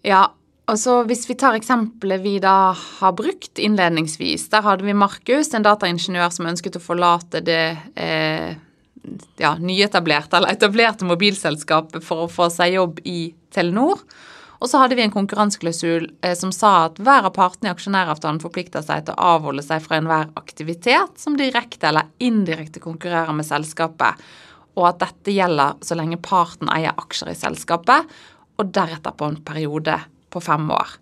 Ja, 0.04 0.32
altså 0.66 1.04
Hvis 1.04 1.28
vi 1.28 1.37
tar 1.37 1.56
eksempelet 1.56 2.23
vi 2.23 2.38
da 2.40 2.73
har 2.73 3.12
brukt 3.12 3.59
innledningsvis. 3.59 4.49
Der 4.50 4.62
hadde 4.62 4.85
vi 4.85 4.97
Markus, 4.97 5.52
en 5.54 5.64
dataingeniør 5.64 6.32
som 6.32 6.49
ønsket 6.49 6.76
å 6.76 6.85
forlate 6.85 7.40
det 7.44 7.76
eh, 7.97 8.56
ja, 9.40 9.54
nyetablerte 9.61 10.37
eller 10.37 10.52
etablerte 10.52 11.09
mobilselskapet 11.09 12.04
for 12.04 12.25
å 12.25 12.32
få 12.32 12.49
seg 12.52 12.76
jobb 12.76 13.00
i 13.04 13.32
Telenor. 13.52 14.00
Og 14.61 14.69
så 14.69 14.83
hadde 14.83 14.97
vi 14.99 15.05
en 15.07 15.12
konkurranseklausul 15.12 16.11
eh, 16.21 16.37
som 16.37 16.52
sa 16.52 16.73
at 16.90 17.00
hver 17.00 17.26
av 17.31 17.33
partene 17.37 17.71
i 17.71 17.73
aksjonæravtalen 17.73 18.43
forplikter 18.43 18.85
seg 18.85 19.07
til 19.07 19.17
å 19.17 19.35
avholde 19.37 19.64
seg 19.64 19.81
fra 19.85 19.97
enhver 19.97 20.29
aktivitet 20.37 21.17
som 21.21 21.38
direkte 21.40 21.88
eller 21.88 22.11
indirekte 22.21 22.83
konkurrerer 22.85 23.33
med 23.37 23.49
selskapet, 23.49 24.21
og 24.76 24.87
at 24.93 25.00
dette 25.00 25.33
gjelder 25.35 25.81
så 25.85 25.97
lenge 25.99 26.21
parten 26.23 26.69
eier 26.73 26.93
aksjer 27.00 27.33
i 27.33 27.38
selskapet, 27.38 28.12
og 28.61 28.75
deretter 28.76 29.17
på 29.17 29.31
en 29.31 29.40
periode 29.45 29.97
på 30.31 30.43
fem 30.45 30.69
år. 30.76 30.99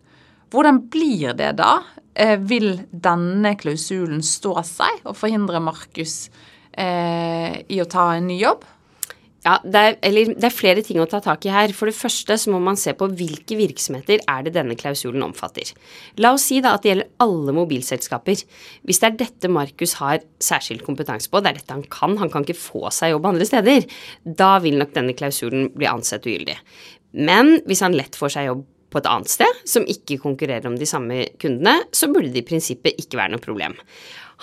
Hvordan 0.55 0.85
blir 0.93 1.35
det 1.37 1.57
da? 1.59 1.81
Eh, 2.15 2.39
vil 2.39 2.79
denne 2.91 3.57
klausulen 3.59 4.23
stå 4.25 4.55
seg 4.67 5.03
og 5.03 5.19
forhindre 5.19 5.61
Markus 5.63 6.29
eh, 6.73 7.59
i 7.67 7.83
å 7.83 7.91
ta 7.91 8.13
en 8.15 8.31
ny 8.31 8.39
jobb? 8.39 8.63
Ja, 9.47 9.55
det 9.63 9.81
er, 9.81 9.97
eller, 10.03 10.33
det 10.35 10.49
er, 10.49 10.55
flere 10.55 10.83
ting 10.83 10.99
å 10.99 11.07
ta 11.09 11.21
tak 11.23 11.47
i 11.47 11.53
her. 11.55 11.71
For 11.77 11.89
det 11.89 11.97
første 11.97 12.35
så 12.43 12.51
må 12.51 12.59
man 12.63 12.79
se 12.81 12.91
på 12.99 13.07
hvilke 13.21 13.55
virksomheter 13.59 14.25
er 14.27 14.47
det 14.47 14.55
denne 14.57 14.75
klausulen 14.79 15.23
omfatter. 15.29 15.71
La 16.19 16.33
oss 16.35 16.49
si 16.51 16.59
da 16.65 16.75
at 16.75 16.83
det 16.83 16.91
gjelder 16.91 17.11
alle 17.23 17.55
mobilselskaper. 17.55 18.43
Hvis 18.89 19.01
det 19.03 19.09
er 19.09 19.21
dette 19.23 19.53
Markus 19.53 19.95
har 20.01 20.25
særskilt 20.43 20.83
kompetanse 20.87 21.31
på, 21.31 21.43
det 21.43 21.53
er 21.53 21.61
dette 21.61 21.77
han 21.77 21.87
kan, 21.87 22.19
han 22.19 22.33
kan 22.33 22.47
ikke 22.47 22.59
få 22.59 22.91
seg 22.95 23.15
jobb 23.15 23.31
andre 23.31 23.47
steder, 23.47 23.87
da 24.27 24.57
vil 24.65 24.81
nok 24.81 24.97
denne 24.97 25.15
klausulen 25.19 25.71
bli 25.77 25.87
ansett 25.91 26.27
ugyldig. 26.27 26.59
Men 27.23 27.61
hvis 27.69 27.85
han 27.87 27.97
lett 27.97 28.19
får 28.19 28.35
seg 28.35 28.51
jobb 28.51 28.67
på 28.89 29.01
et 29.01 29.09
annet 29.09 29.31
sted, 29.31 29.61
som 29.69 29.87
ikke 29.87 30.19
konkurrerer 30.23 30.67
om 30.69 30.79
de 30.81 30.89
samme 30.89 31.27
kundene, 31.41 31.77
så 31.95 32.09
burde 32.11 32.33
det 32.33 32.43
i 32.43 32.49
prinsippet 32.49 32.99
ikke 33.01 33.21
være 33.21 33.37
noe 33.37 33.45
problem. 33.45 33.77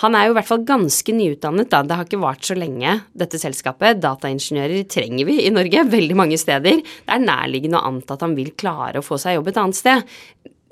Han 0.03 0.15
er 0.17 0.27
jo 0.27 0.33
i 0.33 0.35
hvert 0.35 0.49
fall 0.49 0.65
ganske 0.67 1.13
nyutdannet, 1.15 1.69
da. 1.71 1.79
Det 1.87 1.95
har 1.95 2.07
ikke 2.07 2.19
vart 2.19 2.43
så 2.43 2.57
lenge, 2.57 2.97
dette 3.15 3.39
selskapet. 3.39 4.01
Dataingeniører 4.03 4.83
trenger 4.91 5.29
vi 5.29 5.37
i 5.45 5.53
Norge, 5.55 5.85
veldig 5.95 6.17
mange 6.19 6.39
steder. 6.41 6.81
Det 6.83 7.15
er 7.15 7.23
nærliggende 7.23 7.79
å 7.79 7.93
anta 7.93 8.17
at 8.17 8.25
han 8.25 8.35
vil 8.35 8.51
klare 8.59 8.99
å 8.99 9.05
få 9.05 9.19
seg 9.21 9.37
jobb 9.37 9.53
et 9.53 9.61
annet 9.61 9.79
sted. 9.79 10.15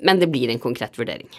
Men 0.04 0.20
det 0.20 0.28
blir 0.32 0.52
en 0.52 0.60
konkret 0.60 0.98
vurdering. 1.00 1.30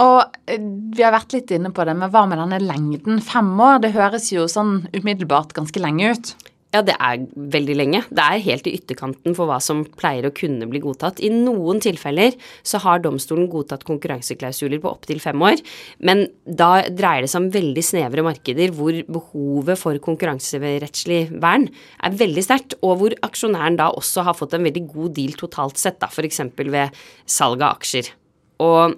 Og 0.00 0.20
eh, 0.48 0.60
vi 0.94 1.04
har 1.04 1.12
vært 1.12 1.34
litt 1.34 1.50
inne 1.56 1.72
på 1.74 1.84
det, 1.84 1.96
men 1.98 2.12
hva 2.12 2.22
med 2.28 2.40
denne 2.40 2.60
lengden? 2.62 3.18
Fem 3.24 3.50
år, 3.60 3.82
det 3.82 3.92
høres 3.96 4.30
jo 4.32 4.46
sånn 4.48 4.84
umiddelbart 4.94 5.56
ganske 5.56 5.82
lenge 5.82 6.14
ut. 6.14 6.32
Ja, 6.70 6.84
det 6.86 6.94
er 7.02 7.24
veldig 7.50 7.74
lenge. 7.74 8.00
Det 8.14 8.22
er 8.22 8.42
helt 8.44 8.68
i 8.70 8.76
ytterkanten 8.78 9.34
for 9.34 9.50
hva 9.50 9.56
som 9.64 9.80
pleier 9.98 10.28
å 10.28 10.34
kunne 10.34 10.68
bli 10.70 10.78
godtatt. 10.82 11.18
I 11.18 11.30
noen 11.34 11.80
tilfeller 11.82 12.36
så 12.62 12.78
har 12.84 13.02
domstolen 13.02 13.48
godtatt 13.50 13.82
konkurranseklausuler 13.88 14.78
på 14.82 14.92
opptil 14.92 15.18
fem 15.22 15.42
år, 15.42 15.58
men 15.98 16.28
da 16.46 16.84
dreier 16.86 17.26
det 17.26 17.32
seg 17.32 17.42
om 17.42 17.50
veldig 17.56 17.84
snevre 17.84 18.26
markeder 18.26 18.70
hvor 18.76 19.00
behovet 19.10 19.82
for 19.82 19.98
konkurranserettslig 20.04 21.24
vern 21.42 21.66
er 22.06 22.14
veldig 22.22 22.46
sterkt, 22.46 22.78
og 22.86 23.02
hvor 23.02 23.18
aksjonæren 23.26 23.80
da 23.80 23.90
også 23.90 24.28
har 24.28 24.38
fått 24.38 24.54
en 24.54 24.70
veldig 24.70 24.86
god 24.94 25.18
deal 25.18 25.34
totalt 25.40 25.80
sett, 25.80 25.98
da, 25.98 26.06
f.eks. 26.06 26.44
ved 26.60 27.02
salg 27.26 27.66
av 27.66 27.80
aksjer. 27.80 28.14
Og 28.62 28.94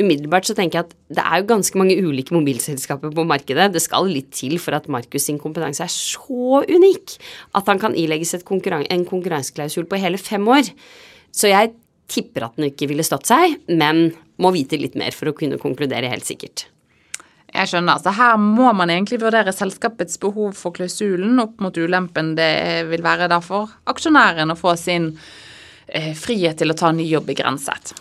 umiddelbart 0.00 0.48
så 0.48 0.56
tenker 0.56 0.80
jeg 0.80 0.88
at 0.88 0.96
det 1.18 1.24
er 1.24 1.42
jo 1.42 1.48
ganske 1.50 1.78
mange 1.80 1.98
ulike 2.00 2.34
mobilselskaper 2.34 3.12
på 3.14 3.26
markedet. 3.28 3.70
Det 3.74 3.82
skal 3.84 4.08
litt 4.08 4.32
til 4.36 4.56
for 4.62 4.76
at 4.76 4.88
Markus 4.92 5.28
sin 5.28 5.38
kompetanse 5.42 5.84
er 5.84 5.92
så 5.92 6.64
unik 6.64 7.16
at 7.58 7.70
han 7.70 7.82
kan 7.82 7.96
ilegges 7.98 8.34
konkurran 8.48 8.88
en 8.90 9.06
konkurranseklausul 9.08 9.88
på 9.90 10.00
hele 10.00 10.20
fem 10.20 10.46
år. 10.48 10.72
Så 11.30 11.52
jeg 11.52 11.74
tipper 12.10 12.48
at 12.48 12.58
den 12.58 12.70
ikke 12.70 12.88
ville 12.90 13.06
stått 13.06 13.30
seg, 13.30 13.60
men 13.68 14.10
må 14.40 14.52
vite 14.54 14.80
litt 14.80 14.98
mer 14.98 15.14
for 15.14 15.30
å 15.30 15.36
kunne 15.36 15.60
konkludere 15.62 16.10
helt 16.10 16.26
sikkert. 16.26 16.66
Jeg 17.50 17.66
skjønner. 17.66 17.98
altså 17.98 18.14
Her 18.14 18.36
må 18.38 18.70
man 18.78 18.92
egentlig 18.92 19.20
vurdere 19.22 19.54
selskapets 19.54 20.20
behov 20.22 20.54
for 20.58 20.74
klausulen 20.76 21.38
opp 21.42 21.58
mot 21.62 21.76
ulempen 21.76 22.36
det 22.38 22.86
vil 22.90 23.02
være 23.02 23.26
da 23.30 23.40
for 23.42 23.72
aksjonæren 23.90 24.54
å 24.54 24.58
få 24.58 24.76
sin 24.78 25.10
eh, 25.88 26.12
frihet 26.14 26.60
til 26.62 26.70
å 26.70 26.78
ta 26.78 26.92
ny 26.94 27.08
jobb 27.10 27.26
begrenset. 27.32 27.94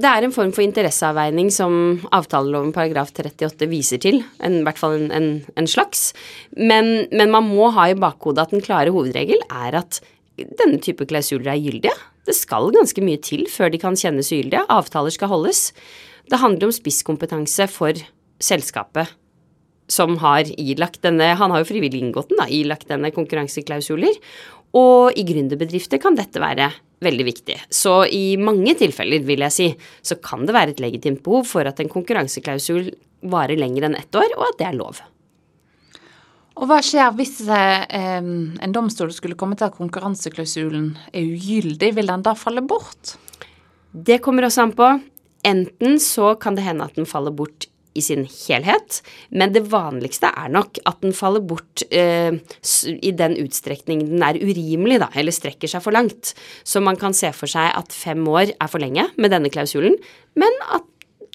Det 0.00 0.08
er 0.08 0.24
en 0.24 0.32
form 0.32 0.52
for 0.56 0.64
interesseavveining 0.64 1.50
som 1.52 1.74
avtaleloven 2.16 2.72
paragraf 2.72 3.10
38 3.12 3.66
viser 3.68 4.00
til. 4.00 4.22
En, 4.40 4.60
I 4.62 4.64
hvert 4.64 4.80
fall 4.80 4.96
en, 4.96 5.10
en, 5.12 5.28
en 5.60 5.68
slags. 5.68 6.10
Men, 6.56 7.04
men, 7.12 7.28
man 7.34 7.44
må 7.50 7.68
ha 7.76 7.90
i 7.90 7.98
bakhodet 7.98 8.46
at 8.46 8.54
den 8.54 8.64
klare 8.64 8.94
hovedregel 8.94 9.42
er 9.50 9.76
at 9.82 10.00
denne 10.38 10.80
type 10.80 11.04
klausuler 11.10 11.52
er 11.52 11.60
gyldige. 11.60 11.92
Det 12.24 12.36
skal 12.36 12.72
ganske 12.72 13.04
mye 13.04 13.20
til 13.20 13.44
før 13.52 13.72
de 13.72 13.80
kan 13.82 13.98
kjennes 13.98 14.32
ugyldige. 14.32 14.64
Avtaler 14.72 15.12
skal 15.12 15.32
holdes. 15.34 15.66
Det 16.30 16.40
handler 16.40 16.70
om 16.70 16.76
spisskompetanse 16.76 17.68
for 17.68 18.00
selskapet 18.40 19.12
som 19.90 20.16
har 20.22 20.48
ilagt 20.60 21.02
denne 21.02 21.32
Han 21.36 21.50
har 21.50 21.64
jo 21.64 21.70
frivillig 21.72 22.00
inngått 22.00 22.30
den, 22.30 22.40
da, 22.40 22.46
ilagt 22.46 22.88
denne 22.88 23.10
konkurranseklausuler. 23.14 24.16
Og 24.76 25.16
i 25.18 25.24
gründerbedrifter 25.26 25.98
kan 26.02 26.16
dette 26.18 26.42
være 26.42 26.68
veldig 27.02 27.26
viktig. 27.26 27.56
Så 27.72 28.04
i 28.12 28.36
mange 28.40 28.76
tilfeller, 28.78 29.24
vil 29.24 29.42
jeg 29.46 29.54
si, 29.54 29.68
så 30.04 30.18
kan 30.22 30.44
det 30.46 30.54
være 30.54 30.74
et 30.76 30.82
legitimt 30.82 31.22
behov 31.24 31.48
for 31.48 31.66
at 31.66 31.80
en 31.80 31.90
konkurranseklausul 31.90 32.92
varer 33.30 33.58
lenger 33.58 33.88
enn 33.88 33.96
ett 33.98 34.16
år, 34.16 34.28
og 34.36 34.46
at 34.50 34.60
det 34.60 34.68
er 34.68 34.76
lov. 34.78 35.00
Og 36.60 36.68
hva 36.68 36.80
skjer 36.84 37.14
hvis 37.16 37.38
eh, 37.48 38.20
en 38.20 38.74
domstol 38.74 39.14
skulle 39.16 39.38
komme 39.38 39.56
til 39.56 39.70
at 39.70 39.78
konkurranseklausulen 39.78 40.92
er 41.08 41.24
ugyldig? 41.24 41.94
Vil 41.96 42.12
den 42.12 42.24
da 42.26 42.36
falle 42.36 42.60
bort? 42.60 43.16
Det 43.90 44.20
kommer 44.22 44.46
også 44.46 44.66
an 44.66 44.76
på. 44.76 44.90
Enten 45.46 45.96
så 46.04 46.34
kan 46.36 46.58
det 46.58 46.66
hende 46.66 46.84
at 46.84 46.98
den 46.98 47.08
faller 47.08 47.32
bort 47.32 47.69
i 47.98 48.02
sin 48.04 48.26
helhet, 48.28 49.00
men 49.34 49.54
det 49.54 49.64
vanligste 49.72 50.30
er 50.30 50.52
nok 50.52 50.78
at 50.86 51.00
den 51.02 51.14
faller 51.16 51.42
bort 51.42 51.84
eh, 51.90 52.36
i 52.92 53.12
den 53.16 53.36
utstrekning 53.42 54.04
den 54.12 54.24
er 54.26 54.38
urimelig, 54.38 55.00
da, 55.02 55.10
eller 55.18 55.34
strekker 55.34 55.70
seg 55.70 55.82
for 55.84 55.96
langt. 55.96 56.34
Så 56.62 56.82
man 56.84 56.98
kan 57.00 57.16
se 57.16 57.32
for 57.36 57.50
seg 57.50 57.72
at 57.74 57.94
fem 57.94 58.22
år 58.30 58.54
er 58.54 58.70
for 58.70 58.82
lenge 58.82 59.08
med 59.18 59.34
denne 59.34 59.52
klausulen, 59.52 59.98
men 60.38 60.62
at 60.70 60.86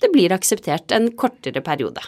det 0.03 0.11
blir 0.13 0.33
akseptert 0.35 0.91
en 0.95 1.11
kortere 1.17 1.63
periode. 1.65 2.03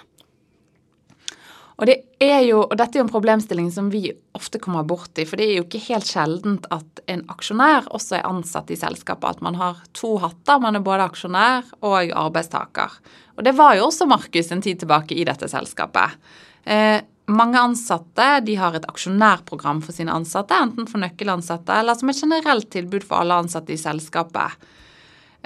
Og, 1.77 1.85
det 1.85 1.97
er 2.23 2.39
jo, 2.47 2.63
og 2.65 2.73
dette 2.79 2.97
er 2.97 3.03
jo 3.03 3.05
en 3.05 3.11
problemstilling 3.11 3.67
som 3.73 3.91
vi 3.93 4.07
ofte 4.37 4.57
kommer 4.61 4.85
borti, 4.87 5.27
for 5.29 5.37
det 5.37 5.45
er 5.45 5.59
jo 5.59 5.65
ikke 5.67 5.83
helt 5.91 6.09
sjeldent 6.09 6.65
at 6.73 7.03
en 7.13 7.21
aksjonær 7.29 7.91
også 7.93 8.17
er 8.17 8.25
ansatt 8.25 8.71
i 8.73 8.79
selskapet. 8.79 9.37
At 9.37 9.43
man 9.45 9.59
har 9.59 9.83
to 9.97 10.15
hatter. 10.23 10.57
Man 10.63 10.79
er 10.79 10.85
både 10.85 11.05
aksjonær 11.05 11.69
og 11.85 12.15
arbeidstaker. 12.17 12.97
Og 13.37 13.45
det 13.45 13.53
var 13.59 13.75
jo 13.77 13.85
også 13.91 14.09
Markus 14.09 14.49
en 14.51 14.65
tid 14.65 14.81
tilbake 14.81 15.13
i 15.13 15.27
dette 15.27 15.49
selskapet. 15.51 16.17
Eh, 16.65 16.97
mange 17.27 17.59
ansatte 17.59 18.25
de 18.47 18.55
har 18.57 18.73
et 18.77 18.87
aksjonærprogram 18.87 19.83
for 19.83 19.93
sine 19.93 20.15
ansatte, 20.15 20.57
enten 20.57 20.87
for 20.89 21.03
nøkkelansatte 21.03 21.75
eller 21.75 21.97
som 21.99 22.09
et 22.09 22.21
generelt 22.23 22.69
tilbud 22.73 23.05
for 23.05 23.21
alle 23.21 23.37
ansatte 23.43 23.75
i 23.75 23.79
selskapet. 23.79 24.55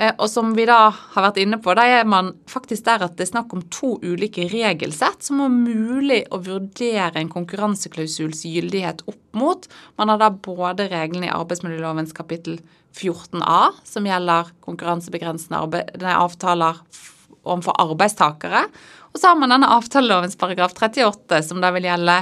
Eh, 0.01 0.13
og 0.17 0.29
som 0.29 0.55
vi 0.57 0.65
da 0.65 0.87
har 0.89 1.25
vært 1.27 1.39
inne 1.43 1.59
på, 1.61 1.75
da 1.77 1.85
er 1.85 2.07
man 2.09 2.33
faktisk 2.49 2.87
der 2.87 3.05
at 3.05 3.17
det 3.19 3.27
er 3.27 3.33
snakk 3.35 3.53
om 3.53 3.61
to 3.73 3.93
ulike 4.01 4.47
regelsett 4.49 5.27
som 5.27 5.43
er 5.45 5.53
mulig 5.53 6.23
å 6.33 6.41
vurdere 6.41 7.21
en 7.21 7.29
konkurranseklausuls 7.29 8.41
gyldighet 8.49 9.03
opp 9.05 9.21
mot. 9.37 9.67
Man 10.01 10.09
har 10.09 10.21
da 10.21 10.31
både 10.33 10.89
reglene 10.91 11.29
i 11.29 11.35
arbeidsmiljølovens 11.35 12.15
kapittel 12.17 12.57
14a, 12.97 13.71
som 13.87 14.07
gjelder 14.09 14.49
konkurransebegrensende 14.65 15.61
avtaler 16.17 16.81
overfor 17.41 17.77
arbeidstakere, 17.81 18.65
og 19.11 19.19
så 19.19 19.31
har 19.31 19.37
man 19.39 19.53
denne 19.53 19.69
avtalelovens 19.71 20.37
paragraf 20.39 20.73
38, 20.77 21.41
som 21.45 21.61
da 21.63 21.71
vil 21.75 21.87
gjelde 21.87 22.17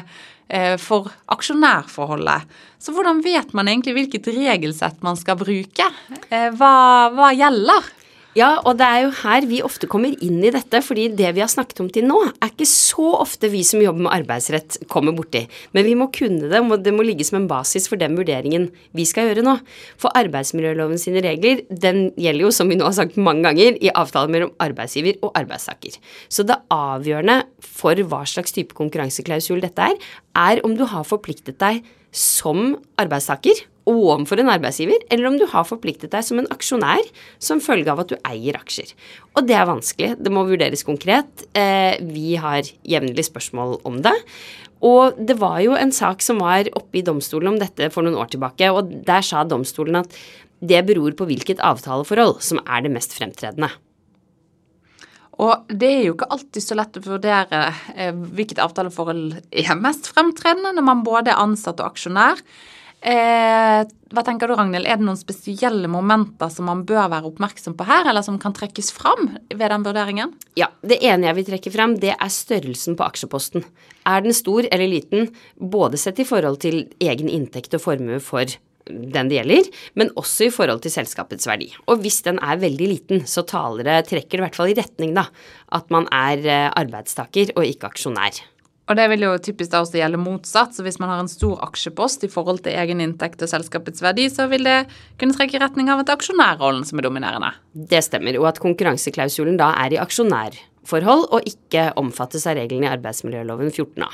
for 0.82 1.12
aksjonærforholdet. 1.30 2.48
Så 2.80 2.94
hvordan 2.96 3.20
vet 3.22 3.54
man 3.54 3.68
egentlig 3.68 3.94
hvilket 3.98 4.30
regelsett 4.34 5.02
man 5.06 5.20
skal 5.20 5.38
bruke? 5.40 5.88
Eh, 6.30 6.50
hva, 6.56 6.74
hva 7.14 7.32
gjelder? 7.36 7.90
Ja, 8.40 8.54
og 8.64 8.78
det 8.80 8.86
er 8.88 9.02
jo 9.04 9.10
her 9.20 9.46
vi 9.50 9.58
ofte 9.66 9.88
kommer 9.90 10.14
inn 10.24 10.38
i 10.46 10.52
dette, 10.54 10.80
fordi 10.86 11.10
det 11.18 11.32
vi 11.36 11.42
har 11.44 11.50
snakket 11.52 11.82
om 11.84 11.90
til 11.92 12.06
nå, 12.08 12.20
er 12.40 12.52
ikke 12.52 12.68
så 12.70 13.08
ofte 13.18 13.50
vi 13.52 13.66
som 13.68 13.82
jobber 13.84 14.06
med 14.06 14.14
arbeidsrett 14.16 14.78
kommer 14.92 15.16
borti. 15.18 15.42
Men 15.76 15.88
vi 15.88 15.96
må 16.00 16.08
kunne 16.16 16.48
det, 16.52 16.62
og 16.62 16.86
det 16.86 16.94
må 16.96 17.04
ligge 17.04 17.26
som 17.28 17.40
en 17.42 17.50
basis 17.50 17.90
for 17.92 18.00
den 18.00 18.16
vurderingen 18.16 18.70
vi 18.96 19.08
skal 19.10 19.28
gjøre 19.28 19.44
nå. 19.44 19.58
For 20.00 20.16
arbeidsmiljøloven 20.20 21.02
sine 21.02 21.24
regler, 21.26 21.66
den 21.68 22.14
gjelder 22.16 22.46
jo, 22.46 22.54
som 22.56 22.72
vi 22.72 22.78
nå 22.80 22.88
har 22.88 22.96
sagt 23.02 23.20
mange 23.20 23.44
ganger, 23.50 23.76
i 23.76 23.92
avtaler 23.92 24.32
mellom 24.32 24.54
arbeidsgiver 24.64 25.20
og 25.26 25.34
arbeidstaker. 25.40 25.98
Så 26.32 26.46
det 26.48 26.62
avgjørende 26.72 27.42
for 27.66 28.00
hva 28.08 28.22
slags 28.30 28.56
type 28.56 28.78
konkurranseklausul 28.78 29.60
dette 29.66 29.90
er, 29.92 30.00
er 30.38 30.64
om 30.64 30.78
du 30.80 30.86
har 30.88 31.08
forpliktet 31.08 31.60
deg 31.60 31.84
som 32.16 32.78
arbeidstaker 33.02 33.66
overfor 33.90 34.42
en 34.42 34.52
arbeidsgiver, 34.54 35.02
eller 35.10 35.30
om 35.30 35.38
du 35.40 35.46
har 35.50 35.68
forpliktet 35.68 36.14
deg 36.14 36.26
som 36.26 36.40
en 36.42 36.50
aksjonær 36.54 37.10
som 37.42 37.64
følge 37.64 37.92
av 37.92 38.04
at 38.04 38.14
du 38.14 38.18
eier 38.22 38.60
aksjer. 38.60 38.94
Og 39.36 39.50
det 39.50 39.58
er 39.58 39.70
vanskelig. 39.70 40.14
Det 40.22 40.34
må 40.34 40.46
vurderes 40.48 40.86
konkret. 40.88 41.48
Eh, 41.58 41.98
vi 42.06 42.38
har 42.40 42.70
jevnlig 42.88 43.28
spørsmål 43.30 43.80
om 43.90 44.02
det. 44.06 44.16
Og 44.86 45.18
det 45.20 45.36
var 45.42 45.60
jo 45.64 45.76
en 45.76 45.92
sak 45.92 46.24
som 46.24 46.40
var 46.40 46.70
oppe 46.78 47.02
i 47.02 47.06
domstolen 47.06 47.54
om 47.54 47.60
dette 47.60 47.90
for 47.92 48.06
noen 48.06 48.20
år 48.20 48.32
tilbake, 48.32 48.72
og 48.72 48.94
der 49.08 49.26
sa 49.26 49.44
domstolen 49.44 50.00
at 50.04 50.16
det 50.60 50.82
beror 50.88 51.16
på 51.16 51.28
hvilket 51.28 51.62
avtaleforhold 51.64 52.40
som 52.44 52.62
er 52.66 52.84
det 52.86 52.92
mest 52.94 53.16
fremtredende. 53.16 53.72
Og 55.40 55.72
det 55.72 55.88
er 55.88 56.02
jo 56.04 56.16
ikke 56.18 56.28
alltid 56.36 56.64
så 56.64 56.76
lett 56.76 56.98
å 57.00 57.06
vurdere 57.06 57.62
eh, 57.96 58.12
hvilket 58.12 58.60
avtaleforhold 58.60 59.38
er 59.56 59.80
mest 59.80 60.12
fremtredende 60.12 60.74
når 60.76 60.88
man 60.90 61.06
både 61.06 61.32
er 61.32 61.40
ansatt 61.40 61.80
og 61.80 61.94
aksjonær. 61.94 62.42
Eh, 63.00 63.82
hva 64.12 64.24
tenker 64.28 64.50
du, 64.50 64.56
Ragnhild? 64.60 64.88
Er 64.90 65.00
det 65.00 65.06
noen 65.08 65.20
spesielle 65.20 65.88
momenter 65.92 66.52
som 66.52 66.68
man 66.68 66.82
bør 66.88 67.08
være 67.14 67.30
oppmerksom 67.30 67.78
på 67.80 67.88
her, 67.88 68.10
eller 68.12 68.26
som 68.26 68.40
kan 68.42 68.56
trekkes 68.56 68.92
fram 68.96 69.38
ved 69.48 69.68
den 69.72 69.86
vurderingen? 69.88 70.34
Ja, 70.60 70.68
det 70.84 71.00
ene 71.08 71.30
jeg 71.30 71.40
vil 71.40 71.50
trekke 71.54 71.74
fram, 71.74 71.96
det 72.02 72.16
er 72.18 72.34
størrelsen 72.34 73.00
på 73.00 73.08
aksjeposten. 73.08 73.64
Er 74.10 74.26
den 74.26 74.36
stor 74.36 74.68
eller 74.68 74.92
liten, 74.92 75.32
både 75.56 76.00
sett 76.02 76.20
i 76.20 76.28
forhold 76.28 76.60
til 76.66 76.88
egen 77.00 77.32
inntekt 77.32 77.78
og 77.78 77.86
formue 77.86 78.20
for 78.24 78.52
den 78.90 79.30
det 79.30 79.38
gjelder, 79.38 79.68
men 80.00 80.12
også 80.18 80.48
i 80.48 80.54
forhold 80.54 80.82
til 80.84 80.94
selskapets 80.94 81.48
verdi. 81.48 81.70
Og 81.88 82.02
hvis 82.04 82.24
den 82.26 82.40
er 82.42 82.62
veldig 82.62 82.88
liten, 82.90 83.26
så 83.30 83.46
taler 83.48 83.86
det, 83.86 84.00
trekker 84.10 84.40
det 84.40 84.42
i 84.42 84.48
hvert 84.48 84.58
fall 84.58 84.72
i 84.72 84.78
retning 84.80 85.14
da, 85.18 85.28
at 85.78 85.92
man 85.94 86.10
er 86.16 86.42
eh, 86.42 86.70
arbeidstaker 86.74 87.54
og 87.56 87.68
ikke 87.70 87.92
aksjonær. 87.94 88.42
Og 88.90 88.98
det 88.98 89.06
vil 89.12 89.22
jo 89.22 89.36
typisk 89.38 89.70
da 89.70 89.84
også 89.84 90.00
gjelde 90.00 90.22
motsatt. 90.22 90.74
Så 90.74 90.86
hvis 90.86 90.98
man 91.02 91.12
har 91.12 91.22
en 91.22 91.30
stor 91.30 91.60
aksjepost 91.68 92.26
i 92.26 92.32
forhold 92.32 92.64
til 92.66 92.74
egen 92.74 93.04
inntekt 93.06 93.44
og 93.46 93.52
selskapets 93.52 94.02
verdi, 94.02 94.26
så 94.34 94.48
vil 94.50 94.66
det 94.66 94.80
kunne 95.22 95.36
trekke 95.38 95.60
i 95.60 95.62
retning 95.62 95.92
av 95.94 96.02
at 96.02 96.10
aksjonærrollen 96.16 96.88
som 96.90 97.02
er 97.02 97.06
dominerende. 97.06 97.52
Det 97.74 98.02
stemmer, 98.06 98.40
og 98.42 98.50
at 98.50 98.62
konkurranseklausulen 98.64 99.60
da 99.62 99.70
er 99.84 99.94
i 99.94 100.02
aksjonærforhold 100.02 101.30
og 101.30 101.52
ikke 101.54 101.92
omfattes 102.02 102.50
av 102.50 102.58
reglene 102.58 102.90
i 102.90 102.94
arbeidsmiljøloven 102.96 103.70
14a. 103.70 104.10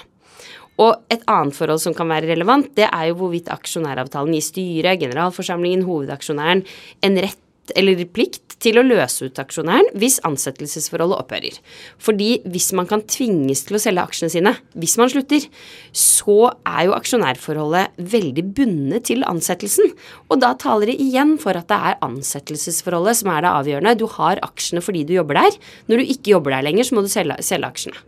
Og 0.84 1.06
et 1.08 1.24
annet 1.32 1.56
forhold 1.56 1.80
som 1.80 1.96
kan 1.96 2.10
være 2.12 2.28
relevant, 2.34 2.68
det 2.76 2.90
er 2.90 3.08
jo 3.08 3.20
hvorvidt 3.22 3.48
aksjonæravtalen 3.54 4.36
gir 4.36 4.44
styret, 4.44 5.00
generalforsamlingen, 5.00 5.86
hovedaksjonæren 5.88 6.66
en 7.08 7.20
rett 7.24 7.40
eller 7.76 8.02
plikt 8.14 8.58
til 8.62 8.80
å 8.80 8.86
løse 8.86 9.28
ut 9.28 9.40
aksjonæren 9.42 9.90
hvis 10.00 10.20
ansettelsesforholdet 10.28 11.20
opphører. 11.24 11.58
Fordi 12.02 12.30
hvis 12.52 12.72
man 12.78 12.88
kan 12.90 13.04
tvinges 13.10 13.66
til 13.68 13.78
å 13.78 13.82
selge 13.82 14.06
aksjene 14.06 14.34
sine 14.34 14.56
hvis 14.78 14.98
man 15.02 15.12
slutter, 15.12 15.48
så 15.92 16.38
er 16.68 16.88
jo 16.88 16.96
aksjonærforholdet 16.98 18.00
veldig 18.16 18.46
bundet 18.58 19.08
til 19.12 19.26
ansettelsen. 19.28 19.94
Og 20.30 20.42
da 20.44 20.54
taler 20.62 20.92
det 20.92 21.00
igjen 21.04 21.36
for 21.42 21.58
at 21.58 21.70
det 21.72 21.80
er 21.92 22.02
ansettelsesforholdet 22.06 23.22
som 23.22 23.34
er 23.34 23.46
det 23.46 23.54
avgjørende. 23.54 23.98
Du 24.00 24.08
har 24.18 24.44
aksjene 24.46 24.84
fordi 24.86 25.06
du 25.08 25.16
jobber 25.18 25.42
der. 25.42 25.62
Når 25.90 26.02
du 26.02 26.12
ikke 26.16 26.36
jobber 26.36 26.58
der 26.58 26.70
lenger, 26.70 26.88
så 26.88 26.98
må 26.98 27.06
du 27.06 27.12
selge, 27.12 27.40
selge 27.46 27.72
aksjene. 27.72 28.04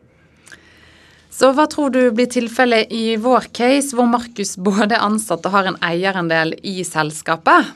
Så 1.38 1.52
hva 1.54 1.68
tror 1.70 1.92
du 1.94 2.00
blir 2.18 2.30
tilfellet 2.34 2.90
i 2.98 3.14
vår 3.22 3.52
case, 3.54 3.94
hvor 3.94 4.08
Markus 4.10 4.56
både 4.58 4.96
er 4.96 5.04
ansatt 5.06 5.46
og 5.46 5.54
har 5.54 5.68
en 5.70 5.78
eierandel 5.86 6.56
i 6.66 6.80
selskapet? 6.88 7.76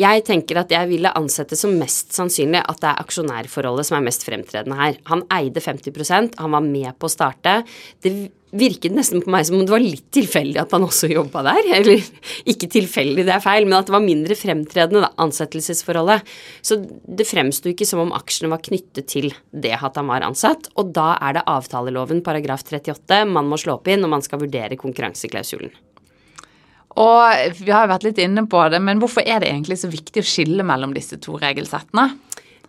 Jeg 0.00 0.24
tenker 0.24 0.62
at 0.62 0.70
jeg 0.72 0.88
ville 0.88 1.12
ansette 1.18 1.58
som 1.58 1.74
mest 1.76 2.14
sannsynlig 2.16 2.62
at 2.62 2.80
det 2.80 2.88
er 2.88 3.00
aksjonærforholdet 3.02 3.88
som 3.88 3.98
er 3.98 4.04
mest 4.06 4.24
fremtredende 4.24 4.78
her. 4.78 5.00
Han 5.10 5.26
eide 5.34 5.60
50% 5.60 6.38
han 6.40 6.54
var 6.54 6.64
med 6.64 6.94
på 6.96 7.08
å 7.08 7.12
starte. 7.12 7.58
Det 8.00 8.14
virket 8.56 8.94
nesten 8.96 9.20
på 9.22 9.30
meg 9.30 9.44
som 9.46 9.58
om 9.58 9.66
det 9.66 9.74
var 9.74 9.82
litt 9.82 10.06
tilfeldig 10.14 10.58
at 10.62 10.72
han 10.74 10.86
også 10.86 11.10
jobba 11.12 11.42
der. 11.50 11.68
Eller 11.80 12.00
ikke 12.48 12.70
tilfeldig, 12.72 13.26
det 13.28 13.34
er 13.36 13.44
feil, 13.44 13.68
men 13.68 13.76
at 13.78 13.90
det 13.90 13.96
var 13.96 14.04
mindre 14.06 14.38
fremtredende, 14.38 15.04
da, 15.04 15.12
ansettelsesforholdet. 15.20 16.32
Så 16.64 16.80
det 16.80 17.28
fremsto 17.28 17.70
ikke 17.72 17.88
som 17.88 18.06
om 18.06 18.16
aksjene 18.16 18.54
var 18.54 18.64
knyttet 18.64 19.10
til 19.12 19.30
det 19.52 19.76
at 19.76 20.00
han 20.00 20.08
var 20.10 20.24
ansatt. 20.26 20.72
Og 20.80 20.94
da 20.96 21.12
er 21.18 21.38
det 21.38 21.46
avtaleloven 21.50 22.24
paragraf 22.26 22.64
38 22.64 23.22
man 23.28 23.52
må 23.52 23.60
slå 23.60 23.76
opp 23.78 23.90
i 23.90 24.00
når 24.00 24.16
man 24.16 24.24
skal 24.24 24.42
vurdere 24.42 24.80
konkurranseklausulen. 24.80 25.74
Og 26.98 27.58
vi 27.60 27.70
har 27.70 27.84
jo 27.86 27.92
vært 27.92 28.06
litt 28.08 28.22
inne 28.22 28.46
på 28.50 28.62
det, 28.72 28.80
men 28.82 28.98
hvorfor 29.02 29.22
er 29.22 29.42
det 29.42 29.50
egentlig 29.52 29.78
så 29.82 29.90
viktig 29.92 30.22
å 30.22 30.26
skille 30.26 30.66
mellom 30.66 30.94
disse 30.96 31.20
to 31.22 31.36
regelsettene? 31.38 32.08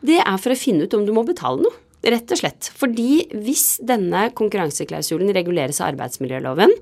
Det 0.01 0.19
er 0.21 0.37
for 0.41 0.53
å 0.53 0.59
finne 0.59 0.85
ut 0.85 0.93
om 0.97 1.07
du 1.07 1.13
må 1.15 1.25
betale 1.25 1.65
noe. 1.65 1.79
Rett 2.01 2.31
og 2.33 2.39
slett. 2.39 2.71
Fordi 2.73 3.27
hvis 3.45 3.75
denne 3.85 4.31
konkurranseklausulen 4.33 5.29
reguleres 5.37 5.77
av 5.83 5.91
arbeidsmiljøloven, 5.91 6.73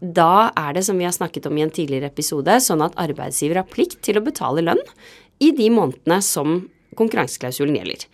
da 0.00 0.50
er 0.52 0.76
det, 0.76 0.82
som 0.84 1.00
vi 1.00 1.06
har 1.08 1.14
snakket 1.16 1.48
om 1.48 1.56
i 1.56 1.64
en 1.64 1.72
tidligere 1.72 2.10
episode, 2.12 2.58
sånn 2.60 2.84
at 2.84 2.96
arbeidsgiver 3.00 3.62
har 3.62 3.70
plikt 3.70 4.02
til 4.04 4.20
å 4.20 4.24
betale 4.26 4.64
lønn 4.66 4.82
i 5.40 5.48
de 5.56 5.70
månedene 5.72 6.20
som 6.24 6.58
konkurranseklausulen 6.98 7.78
gjelder. 7.78 8.06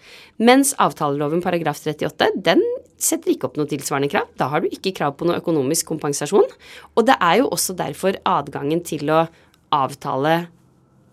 Mens 0.42 0.72
avtaleloven 0.82 1.42
paragraf 1.44 1.80
38, 1.82 2.32
den 2.44 2.62
setter 3.02 3.32
ikke 3.32 3.48
opp 3.48 3.58
noe 3.58 3.70
tilsvarende 3.70 4.10
krav. 4.12 4.30
Da 4.38 4.48
har 4.52 4.62
du 4.62 4.70
ikke 4.70 4.94
krav 4.98 5.16
på 5.18 5.28
noe 5.28 5.40
økonomisk 5.42 5.88
kompensasjon. 5.90 6.48
Og 6.96 7.06
det 7.08 7.18
er 7.18 7.40
jo 7.42 7.50
også 7.54 7.76
derfor 7.78 8.18
adgangen 8.28 8.82
til 8.86 9.10
å 9.10 9.24
avtale 9.72 10.34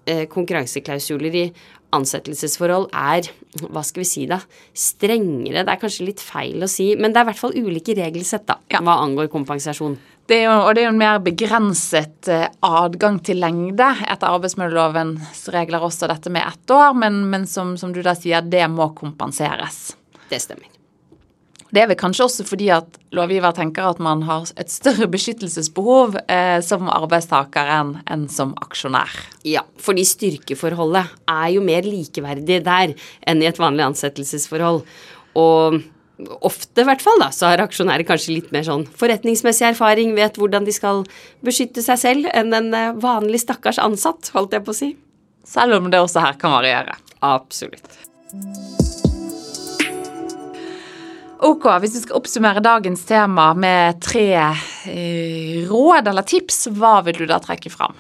eh, 0.05 0.25
konkurranseklausuler 0.31 1.37
i 1.39 1.45
ansettelsesforhold 1.95 2.89
er, 2.93 3.29
hva 3.65 3.83
skal 3.85 4.03
vi 4.03 4.07
si 4.07 4.25
da, 4.29 4.39
strengere. 4.77 5.65
Det 5.65 5.73
er 5.73 5.81
kanskje 5.81 6.07
litt 6.09 6.23
feil 6.23 6.63
å 6.63 6.69
si, 6.69 6.91
men 6.99 7.13
det 7.13 7.21
er 7.21 7.27
i 7.27 7.31
hvert 7.31 7.41
fall 7.41 7.57
ulike 7.57 7.97
regelsett 7.97 8.47
da, 8.49 8.59
ja. 8.71 8.83
hva 8.85 8.99
angår 9.03 9.31
kompensasjon. 9.33 9.97
Det 10.29 10.43
jo, 10.43 10.51
og 10.53 10.75
det 10.77 10.83
er 10.83 10.85
jo 10.85 10.93
en 10.93 11.01
mer 11.01 11.21
begrenset 11.25 12.29
eh, 12.29 12.45
adgang 12.61 13.17
til 13.25 13.39
lengde 13.41 13.87
etter 14.05 14.29
arbeidsmiljølovens 14.29 15.47
regler 15.55 15.85
også, 15.87 16.09
dette 16.11 16.29
med 16.33 16.45
ett 16.45 16.75
år, 16.75 16.93
men, 17.01 17.23
men 17.31 17.49
som, 17.49 17.73
som, 17.81 17.95
du 17.95 18.03
da 18.05 18.13
sier, 18.17 18.45
det 18.45 18.67
må 18.69 18.91
kompenseres. 18.97 19.87
Det 20.29 20.37
stemmer. 20.43 20.78
Det 21.69 21.83
er 21.83 21.89
vel 21.91 21.99
kanskje 21.99 22.25
også 22.25 22.45
fordi 22.49 22.71
at 22.73 22.97
lovgiver 23.13 23.53
tenker 23.53 23.91
at 23.91 24.01
man 24.01 24.23
har 24.25 24.47
et 24.59 24.71
større 24.73 25.05
beskyttelsesbehov 25.11 26.17
eh, 26.25 26.57
som 26.65 26.89
arbeidstaker 26.89 27.69
enn, 27.75 28.25
som 28.31 28.55
aksjonær. 28.63 29.13
Ja, 29.45 29.63
fordi 29.81 30.05
styrkeforholdet 30.07 31.13
er 31.29 31.47
jo 31.53 31.63
mer 31.65 31.85
likeverdig 31.85 32.63
der 32.65 32.95
enn 33.21 33.43
i 33.43 33.49
et 33.49 33.61
vanlig 33.61 33.85
ansettelsesforhold. 33.91 34.81
Og 35.39 35.79
ofte, 36.43 36.81
i 36.81 36.87
hvert 36.87 37.03
fall, 37.03 37.21
da, 37.21 37.29
så 37.35 37.51
har 37.51 37.63
aksjonærer 37.63 38.07
kanskje 38.07 38.35
litt 38.39 38.49
mer 38.55 38.65
sånn 38.67 38.87
forretningsmessig 38.99 39.69
erfaring, 39.69 40.15
vet 40.17 40.39
hvordan 40.41 40.65
de 40.67 40.75
skal 40.75 41.05
beskytte 41.45 41.85
seg 41.85 42.01
selv, 42.01 42.31
enn 42.33 42.55
en 42.55 42.73
eh, 42.75 42.95
vanlig 42.99 43.43
stakkars 43.45 43.81
ansatt, 43.83 44.33
holdt 44.35 44.57
jeg 44.57 44.65
på 44.65 44.75
å 44.75 44.79
si. 44.81 44.91
Selv 45.49 45.79
om 45.79 45.93
det 45.93 46.01
også 46.01 46.25
her 46.25 46.41
kan 46.41 46.57
variere. 46.57 46.97
Absolutt. 47.25 48.01
Ok, 51.39 51.63
hvis 51.79 51.93
du 51.95 52.01
skal 52.01 52.17
oppsummere 52.17 52.59
dagens 52.59 53.05
tema 53.07 53.53
med 53.55 54.01
tre 54.03 54.27
eh, 54.35 55.61
råd 55.69 56.09
eller 56.11 56.25
tips, 56.27 56.65
hva 56.75 56.97
vil 57.05 57.21
du 57.21 57.29
da 57.29 57.37
trekke 57.39 57.71
fram? 57.71 57.95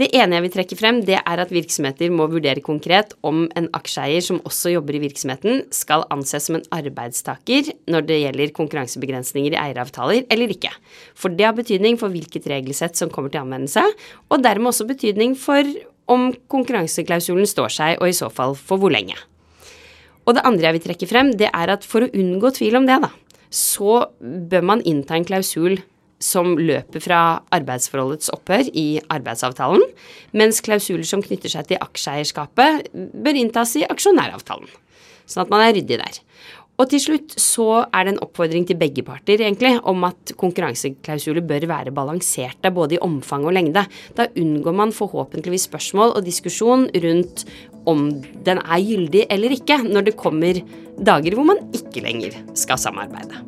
Det 0.00 0.06
ene 0.16 0.38
jeg 0.38 0.44
vil 0.46 0.52
trekke 0.54 0.78
frem, 0.80 1.02
det 1.04 1.18
er 1.18 1.42
at 1.42 1.52
virksomheter 1.52 2.08
må 2.14 2.24
vurdere 2.32 2.62
konkret 2.64 3.12
om 3.26 3.42
en 3.58 3.66
aksjeeier 3.76 4.24
som 4.24 4.38
også 4.48 4.72
jobber 4.72 4.96
i 4.96 5.02
virksomheten, 5.02 5.66
skal 5.76 6.06
anses 6.14 6.48
som 6.48 6.56
en 6.56 6.64
arbeidstaker 6.72 7.68
når 7.92 8.06
det 8.08 8.20
gjelder 8.22 8.54
konkurransebegrensninger 8.56 9.52
i 9.52 9.60
eieravtaler 9.60 10.24
eller 10.32 10.54
ikke. 10.56 10.72
For 11.12 11.36
det 11.36 11.50
har 11.50 11.58
betydning 11.58 12.00
for 12.00 12.08
hvilket 12.08 12.48
regelsett 12.48 12.96
som 12.96 13.12
kommer 13.12 13.28
til 13.28 13.42
anvendelse, 13.42 13.84
og 14.32 14.40
dermed 14.40 14.72
også 14.72 14.88
betydning 14.88 15.36
for 15.36 15.68
om 16.08 16.30
konkurranseklausulen 16.48 17.44
står 17.44 17.76
seg, 17.76 18.00
og 18.00 18.08
i 18.08 18.16
så 18.16 18.32
fall 18.32 18.56
for 18.56 18.80
hvor 18.80 18.96
lenge. 18.96 19.20
Og 20.30 20.36
det 20.38 20.46
andre 20.46 20.68
jeg 20.68 20.78
vil 20.78 20.84
trekke 20.84 21.08
frem, 21.10 21.32
det 21.34 21.48
er 21.50 21.72
at 21.74 21.82
for 21.86 22.06
å 22.06 22.12
unngå 22.14 22.52
tvil 22.54 22.78
om 22.78 22.84
det, 22.86 23.00
da, 23.02 23.10
så 23.50 24.04
bør 24.20 24.62
man 24.68 24.84
innta 24.86 25.16
en 25.18 25.26
klausul 25.26 25.80
som 26.22 26.52
løper 26.60 27.02
fra 27.02 27.20
arbeidsforholdets 27.56 28.30
opphør 28.34 28.68
i 28.76 29.00
arbeidsavtalen, 29.10 29.82
mens 30.36 30.60
klausuler 30.62 31.08
som 31.08 31.24
knytter 31.24 31.50
seg 31.50 31.70
til 31.70 31.80
aksjeeierskapet, 31.82 32.92
bør 32.94 33.40
inntas 33.40 33.74
i 33.80 33.86
aksjonæravtalen. 33.88 34.68
Sånn 35.26 35.46
at 35.46 35.52
man 35.52 35.64
er 35.64 35.74
ryddig 35.78 35.98
der. 35.98 36.20
Og 36.80 36.88
til 36.88 37.02
slutt 37.02 37.34
så 37.36 37.66
er 37.92 38.06
det 38.06 38.14
en 38.14 38.22
oppfordring 38.24 38.64
til 38.68 38.78
begge 38.80 39.04
parter 39.04 39.42
egentlig 39.44 39.74
om 39.88 40.06
at 40.08 40.32
konkurranseklausuler 40.40 41.44
bør 41.44 41.66
være 41.68 41.92
balanserte 41.92 42.72
både 42.72 42.96
i 42.96 43.02
omfang 43.04 43.44
og 43.44 43.52
lengde. 43.56 43.84
Da 44.16 44.30
unngår 44.32 44.76
man 44.78 44.94
forhåpentligvis 44.96 45.68
spørsmål 45.68 46.16
og 46.16 46.24
diskusjon 46.24 46.88
rundt 47.04 47.44
om 47.90 48.08
den 48.46 48.60
er 48.64 48.84
gyldig 48.84 49.26
eller 49.28 49.56
ikke, 49.56 49.82
når 49.84 50.08
det 50.08 50.18
kommer 50.20 50.60
dager 50.96 51.36
hvor 51.36 51.50
man 51.52 51.64
ikke 51.76 52.04
lenger 52.04 52.40
skal 52.56 52.80
samarbeide. 52.80 53.44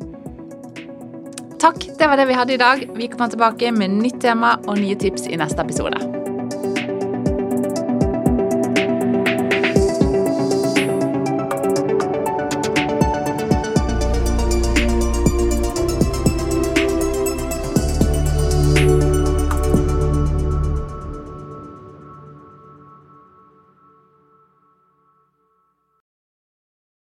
Takk, 1.63 1.85
det 1.97 2.09
var 2.09 2.19
det 2.19 2.27
vi 2.27 2.37
hadde 2.37 2.53
i 2.53 2.61
dag. 2.61 2.83
Vi 2.93 3.07
kommer 3.07 3.31
tilbake 3.33 3.71
med 3.73 3.95
nytt 4.01 4.19
tema 4.21 4.57
og 4.67 4.77
nye 4.77 4.99
tips 4.99 5.29
i 5.31 5.39
neste 5.39 5.63
episode. 5.63 6.22